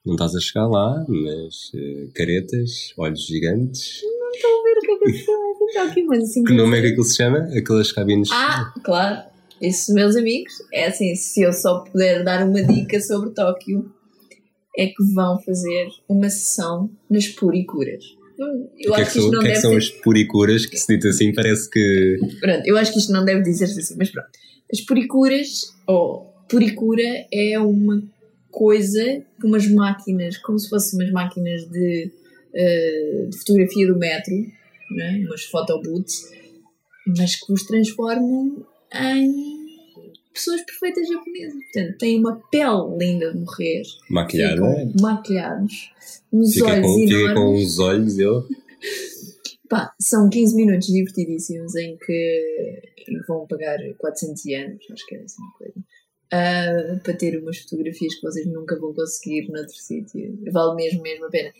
[0.03, 4.01] Não estás a chegar lá, mas eh, caretas, olhos gigantes.
[4.33, 5.31] Estou a ver o que é que se
[6.07, 6.43] mas assim.
[6.43, 7.49] Que nome é que aquilo se chama?
[7.55, 8.29] Aquelas cabines.
[8.31, 9.23] Ah, claro.
[9.61, 13.91] Isso, meus amigos, é assim, se eu só puder dar uma dica sobre Tóquio,
[14.77, 18.03] é que vão fazer uma sessão nas puricuras.
[18.37, 19.89] Eu o que é acho que, que são, não que é que são ser as
[19.89, 20.65] puricuras?
[20.67, 22.19] Que se dito assim parece que.
[22.39, 24.29] Pronto, eu acho que isto não deve dizer-se assim, mas pronto.
[24.71, 28.03] As puricuras, ou puricura, é uma
[28.51, 29.03] coisa
[29.39, 32.11] que umas máquinas, como se fossem umas máquinas de,
[32.53, 34.33] eh, de fotografia do metro,
[34.91, 35.23] né?
[35.25, 36.29] umas photobooths,
[37.17, 39.67] mas que os transformam em
[40.33, 41.63] pessoas perfeitas japonesas.
[41.73, 44.55] Portanto, têm uma pele linda de morrer, Maquilhada.
[44.55, 45.91] ficam maquilhados,
[46.31, 47.35] uns Fica olhos com, fica enormes.
[47.35, 48.43] com os olhos, eu.
[49.69, 52.81] Pá, são 15 minutos divertidíssimos em que
[53.27, 55.73] vão pagar 400 anos, acho que assim uma coisa,
[56.31, 60.39] ah, para ter umas fotografias que vocês nunca vão conseguir noutro sítio.
[60.53, 61.51] Vale mesmo, mesmo a pena.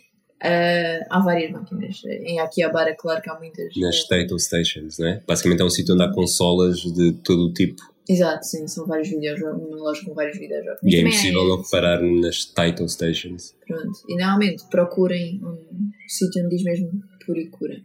[0.42, 2.02] Ah, há várias máquinas.
[2.04, 3.74] Em Akihabara, claro que há muitas.
[3.76, 5.22] Nas Tato Stations, não é?
[5.26, 7.82] Basicamente é um sítio onde há consolas de todo o tipo.
[8.08, 10.80] Exato, sim, são vários videojogos, uma loja com vários videojogos.
[10.82, 13.54] E é impossível não reparar nas Taito Stations.
[13.66, 13.98] Pronto.
[14.08, 15.58] E normalmente procurem um
[16.06, 16.90] sítio onde diz mesmo
[17.26, 17.82] Puricura.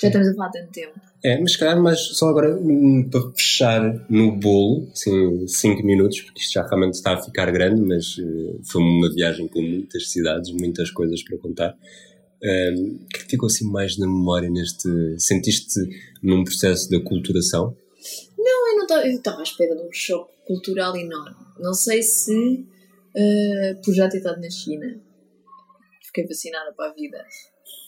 [0.00, 1.00] Já estamos a falar tanto tempo.
[1.24, 6.20] É, mas se calhar mais só agora hum, para fechar no bolo, assim, 5 minutos,
[6.20, 10.10] porque isto já realmente está a ficar grande, mas eh, foi uma viagem com muitas
[10.10, 11.76] cidades, muitas coisas para contar.
[12.42, 14.88] Um, o que é que ficou assim mais na memória neste.
[15.18, 15.80] Sentiste
[16.22, 17.74] num processo de aculturação?
[18.36, 21.36] Não, eu não estava, à espera de um choque cultural enorme.
[21.58, 22.66] Não sei se,
[23.16, 25.00] eh, por já ter estado na China,
[26.02, 27.24] fiquei fascinada para a vida.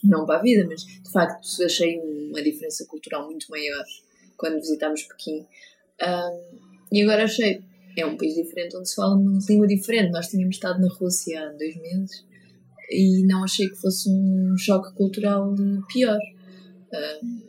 [0.02, 3.84] Não para a vida, mas de facto achei uma diferença cultural muito maior
[4.36, 5.46] quando visitámos Pequim.
[6.02, 7.62] Um, e agora achei,
[7.96, 10.12] é um país diferente onde se fala uma língua diferente.
[10.12, 12.24] Nós tínhamos estado na Rússia há dois meses
[12.90, 15.54] e não achei que fosse um choque cultural
[15.92, 16.18] pior.
[16.92, 17.46] Um,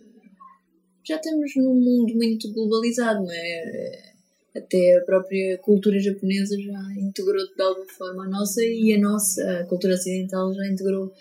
[1.04, 4.14] já estamos num mundo muito globalizado, não é?
[4.56, 9.60] Até a própria cultura japonesa já integrou de alguma forma a nossa e a nossa
[9.60, 11.14] a cultura ocidental já integrou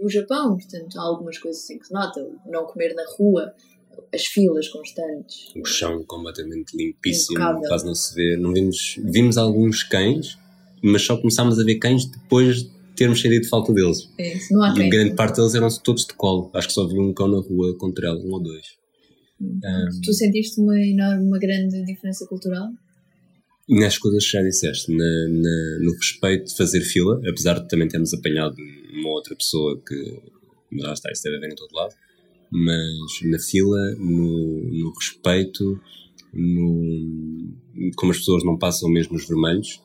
[0.00, 0.56] o Japão.
[0.56, 2.26] Portanto, há algumas coisas assim que se nota.
[2.46, 3.52] Não comer na rua,
[4.14, 5.52] as filas constantes.
[5.56, 7.68] O chão completamente limpíssimo, Impecável.
[7.68, 8.36] quase não se vê.
[8.36, 10.38] Não vimos, vimos alguns cães,
[10.82, 14.08] mas só começámos a ver cães depois de termos sentido falta deles.
[14.18, 16.50] É não há e grande parte deles eram todos de colo.
[16.54, 18.78] Acho que só vi um cão na rua contra eles, um ou dois.
[19.40, 22.68] Um, tu sentiste uma enorme, uma grande diferença cultural?
[23.68, 27.86] Nas coisas que já disseste, na, na, no respeito de fazer fila, apesar de também
[27.86, 28.56] termos apanhado
[28.92, 30.22] uma outra pessoa que
[30.72, 31.94] já está, isso deve haver em todo lado,
[32.50, 35.78] mas na fila, no, no respeito,
[36.32, 37.52] no,
[37.96, 39.82] como as pessoas não passam mesmo os vermelhos,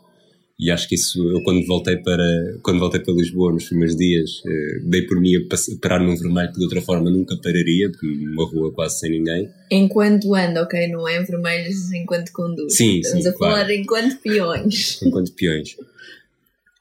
[0.64, 4.42] e acho que isso, eu quando voltei para, quando voltei para Lisboa nos primeiros dias,
[4.48, 5.40] eh, dei por mim a
[5.82, 9.50] parar num vermelho que de outra forma nunca pararia, porque uma rua quase sem ninguém.
[9.70, 10.88] Enquanto anda, ok?
[10.88, 12.78] Não é vermelhos enquanto conduz.
[12.78, 13.74] Sim, Estamos sim, a falar claro.
[13.74, 15.02] enquanto peões.
[15.04, 15.76] Enquanto peões.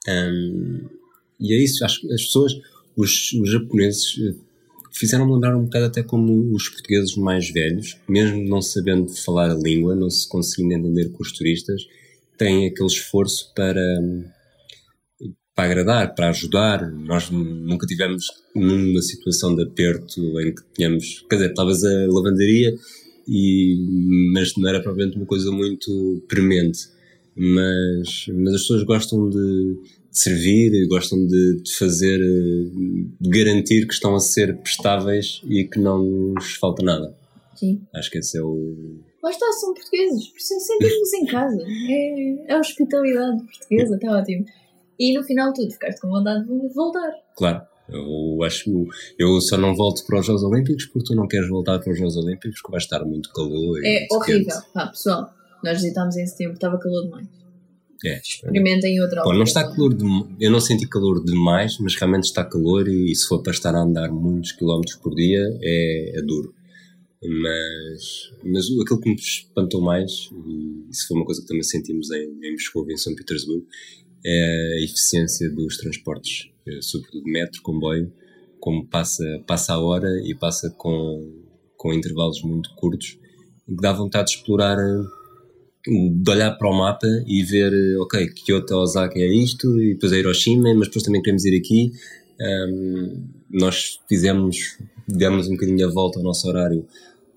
[0.08, 0.88] Um,
[1.40, 2.52] e é isso, acho que as pessoas,
[2.96, 4.34] os, os japoneses eh,
[4.92, 9.54] fizeram-me lembrar um bocado até como os portugueses mais velhos, mesmo não sabendo falar a
[9.54, 11.82] língua, não se conseguindo entender com os turistas,
[12.42, 13.84] têm aquele esforço para,
[15.54, 16.90] para agradar, para ajudar.
[16.90, 22.74] Nós nunca tivemos numa situação de aperto em que tínhamos, quer dizer, talvez a lavandaria,
[23.28, 26.80] e, mas não era propriamente uma coisa muito premente.
[27.34, 29.38] Mas, mas as pessoas gostam de,
[30.10, 35.78] de servir, gostam de, de, fazer, de garantir que estão a ser prestáveis e que
[35.78, 37.16] não nos falta nada.
[37.54, 37.80] Sim.
[37.94, 41.64] Acho que esse é o, Lá está, são portugueses, por isso sentimos em casa.
[41.88, 44.44] É, é a hospitalidade portuguesa, está ótimo.
[44.98, 47.12] E no final tudo, ficaste com vontade de voltar.
[47.36, 47.62] Claro.
[47.88, 48.86] Eu acho
[49.18, 51.98] eu só não volto para os Jogos Olímpicos porque tu não queres voltar para os
[51.98, 53.80] Jogos Olímpicos porque vai estar muito calor.
[53.84, 54.56] É horrível.
[54.74, 55.30] Ah, pessoal,
[55.62, 57.28] nós visitámos em setembro, estava calor demais.
[58.04, 58.18] É.
[58.18, 59.34] Experimentem outra altura.
[59.34, 60.04] Bom, não está calor de,
[60.40, 63.74] eu não senti calor demais, mas realmente está calor e, e se for para estar
[63.74, 66.54] a andar muitos quilómetros por dia é, é duro.
[67.24, 72.10] Mas, mas aquilo que me espantou mais, e isso foi uma coisa que também sentimos
[72.10, 73.64] em, em Moscou e em São Petersburgo,
[74.24, 78.12] é a eficiência dos transportes, eh, sobretudo metro, comboio,
[78.60, 81.44] como passa, passa a hora e passa com,
[81.76, 83.18] com intervalos muito curtos,
[83.66, 84.76] que dá vontade de explorar,
[85.84, 90.18] de olhar para o mapa e ver, ok, Kyoto, Osaka é isto, e depois é
[90.18, 91.92] Hiroshima, mas depois também queremos ir aqui.
[92.40, 96.86] Um, nós fizemos, demos um bocadinho a volta ao nosso horário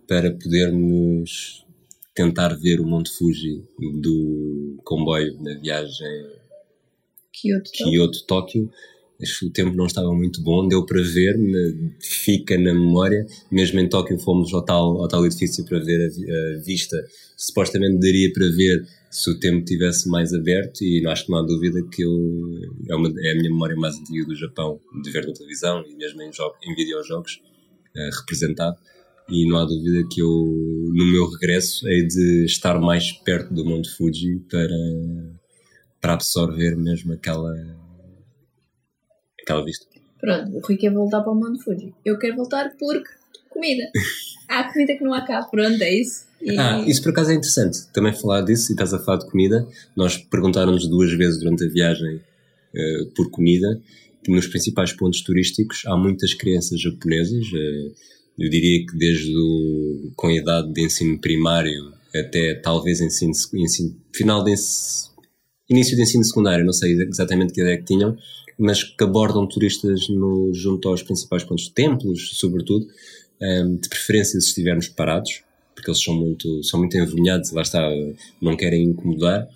[0.07, 1.65] para podermos
[2.13, 3.63] tentar ver o Monte Fuji
[4.01, 6.25] do comboio na viagem
[7.89, 8.71] Kyoto-Tóquio.
[9.43, 11.37] O tempo não estava muito bom, deu para ver,
[12.01, 13.25] fica na memória.
[13.49, 16.97] Mesmo em Tóquio fomos ao tal, ao tal edifício para ver a, a vista.
[17.37, 21.41] Supostamente daria para ver se o tempo tivesse mais aberto e acho que não há
[21.41, 22.11] dúvida que eu,
[22.89, 25.95] é, uma, é a minha memória mais antiga do Japão, de ver na televisão e
[25.95, 27.41] mesmo em, jogo, em videojogos
[27.95, 28.77] uh, representado
[29.29, 33.65] e não há dúvida que eu, no meu regresso, hei de estar mais perto do
[33.65, 34.77] Monte Fuji para,
[35.99, 37.53] para absorver mesmo aquela,
[39.41, 39.85] aquela vista.
[40.19, 41.93] Pronto, o Rui quer voltar para o Monte Fuji.
[42.03, 43.09] Eu quero voltar porque
[43.49, 43.83] comida.
[44.47, 46.25] há comida que não há cá, pronto, é isso.
[46.41, 46.57] E...
[46.57, 49.67] Ah, isso por acaso é interessante também falar disso e estás a falar de comida.
[49.95, 53.81] Nós perguntaram-nos duas vezes durante a viagem uh, por comida
[54.27, 57.47] nos principais pontos turísticos há muitas crianças japonesas.
[57.47, 57.93] Uh,
[58.37, 63.95] eu diria que desde o, com a idade de ensino primário até talvez ensino, ensino
[64.13, 65.15] final de ensino,
[65.69, 68.17] início de ensino secundário, não sei exatamente que ideia que tinham,
[68.57, 72.87] mas que abordam turistas no, junto aos principais pontos, templos, sobretudo,
[73.41, 75.43] um, de preferência se estivermos parados,
[75.73, 77.81] porque eles são muito, são muito envergonhados, lá está,
[78.41, 79.47] não querem incomodar,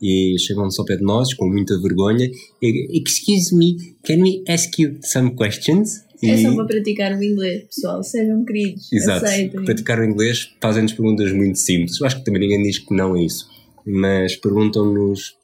[0.00, 2.30] e chegam-se ao pé de nós com muita vergonha.
[2.62, 6.06] Excuse me, can we ask you some questions?
[6.22, 6.30] E...
[6.30, 8.02] É só para praticar o inglês, pessoal.
[8.02, 8.92] Sejam queridos.
[8.92, 9.24] Exato.
[9.24, 9.64] Aceitem.
[9.64, 12.00] Praticar o inglês fazem-nos perguntas muito simples.
[12.00, 13.48] Eu acho que também ninguém diz que não é isso.
[13.86, 15.36] Mas perguntam-nos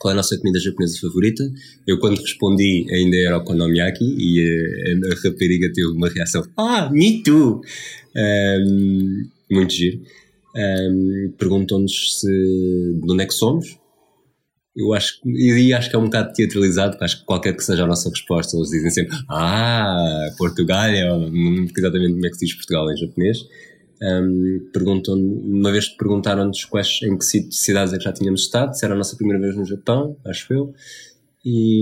[0.00, 1.44] qual é a nossa comida japonesa favorita.
[1.86, 6.90] Eu, quando respondi, ainda era o konomiyaki e a, a rapariga teve uma reação: Ah,
[6.90, 7.60] me too!
[8.16, 10.00] Um, muito giro.
[10.56, 13.78] Um, perguntam-nos se, de onde é que somos.
[14.76, 17.84] Eu acho, e acho que é um bocado teatralizado, porque acho que qualquer que seja
[17.84, 22.46] a nossa resposta, eles dizem sempre Ah, Portugal, não me exatamente como é que se
[22.46, 23.38] diz Portugal em japonês.
[24.02, 28.84] Um, perguntam, uma vez perguntaram-nos quais, em que cidades é que já tínhamos estado, se
[28.84, 30.72] era a nossa primeira vez no Japão, acho eu.
[31.44, 31.80] E,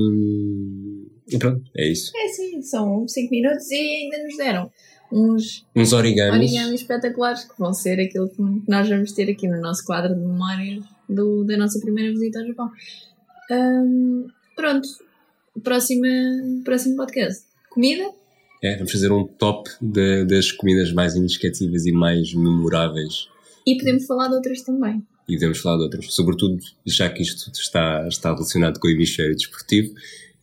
[1.29, 2.11] e pronto, é isso.
[2.17, 4.71] É sim, são 5 minutos e ainda nos deram
[5.13, 6.51] uns, uns origamis.
[6.51, 10.21] origamis espetaculares que vão ser aquilo que nós vamos ter aqui no nosso quadro de
[10.21, 12.71] memórias do, da nossa primeira visita ao Japão.
[13.51, 14.89] Um, pronto,
[15.63, 16.09] próxima,
[16.65, 17.45] próximo podcast.
[17.71, 18.11] Comida?
[18.63, 23.29] É, vamos fazer um top de, das comidas mais inesquecíveis e mais memoráveis.
[23.67, 25.03] E podemos falar de outras também.
[25.29, 26.13] E podemos falar de outras.
[26.13, 29.95] Sobretudo, já que isto está, está relacionado com o hemisfério desportivo,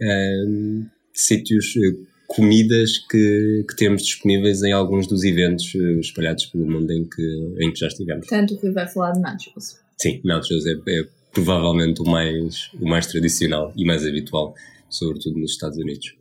[0.02, 1.96] um, sítios, eh,
[2.28, 7.56] comidas que, que temos disponíveis em alguns dos eventos eh, espalhados pelo mundo em que,
[7.60, 8.28] em que já estivemos.
[8.28, 9.80] Portanto, o Rui vai falar de nachos.
[9.98, 14.56] Sim, nachos é, é provavelmente o mais, o mais tradicional e mais habitual,
[14.90, 16.16] sobretudo nos Estados Unidos.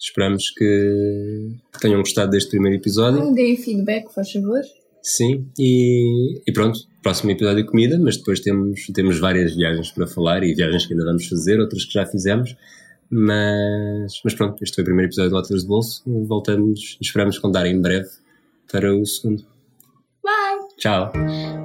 [0.00, 3.32] Esperamos que, que tenham gostado deste primeiro episódio.
[3.32, 4.60] Deem feedback, faz favor.
[5.02, 10.06] Sim, e, e, pronto, próximo episódio de comida, mas depois temos, temos várias viagens para
[10.06, 12.56] falar e viagens que ainda vamos fazer, outras que já fizemos.
[13.10, 16.02] Mas, mas pronto, este foi o primeiro episódio do Atlas de Bolso.
[16.06, 18.08] Voltamos, esperamos contar em breve
[18.70, 19.44] para o segundo.
[20.22, 20.68] Bye!
[20.78, 21.63] Tchau!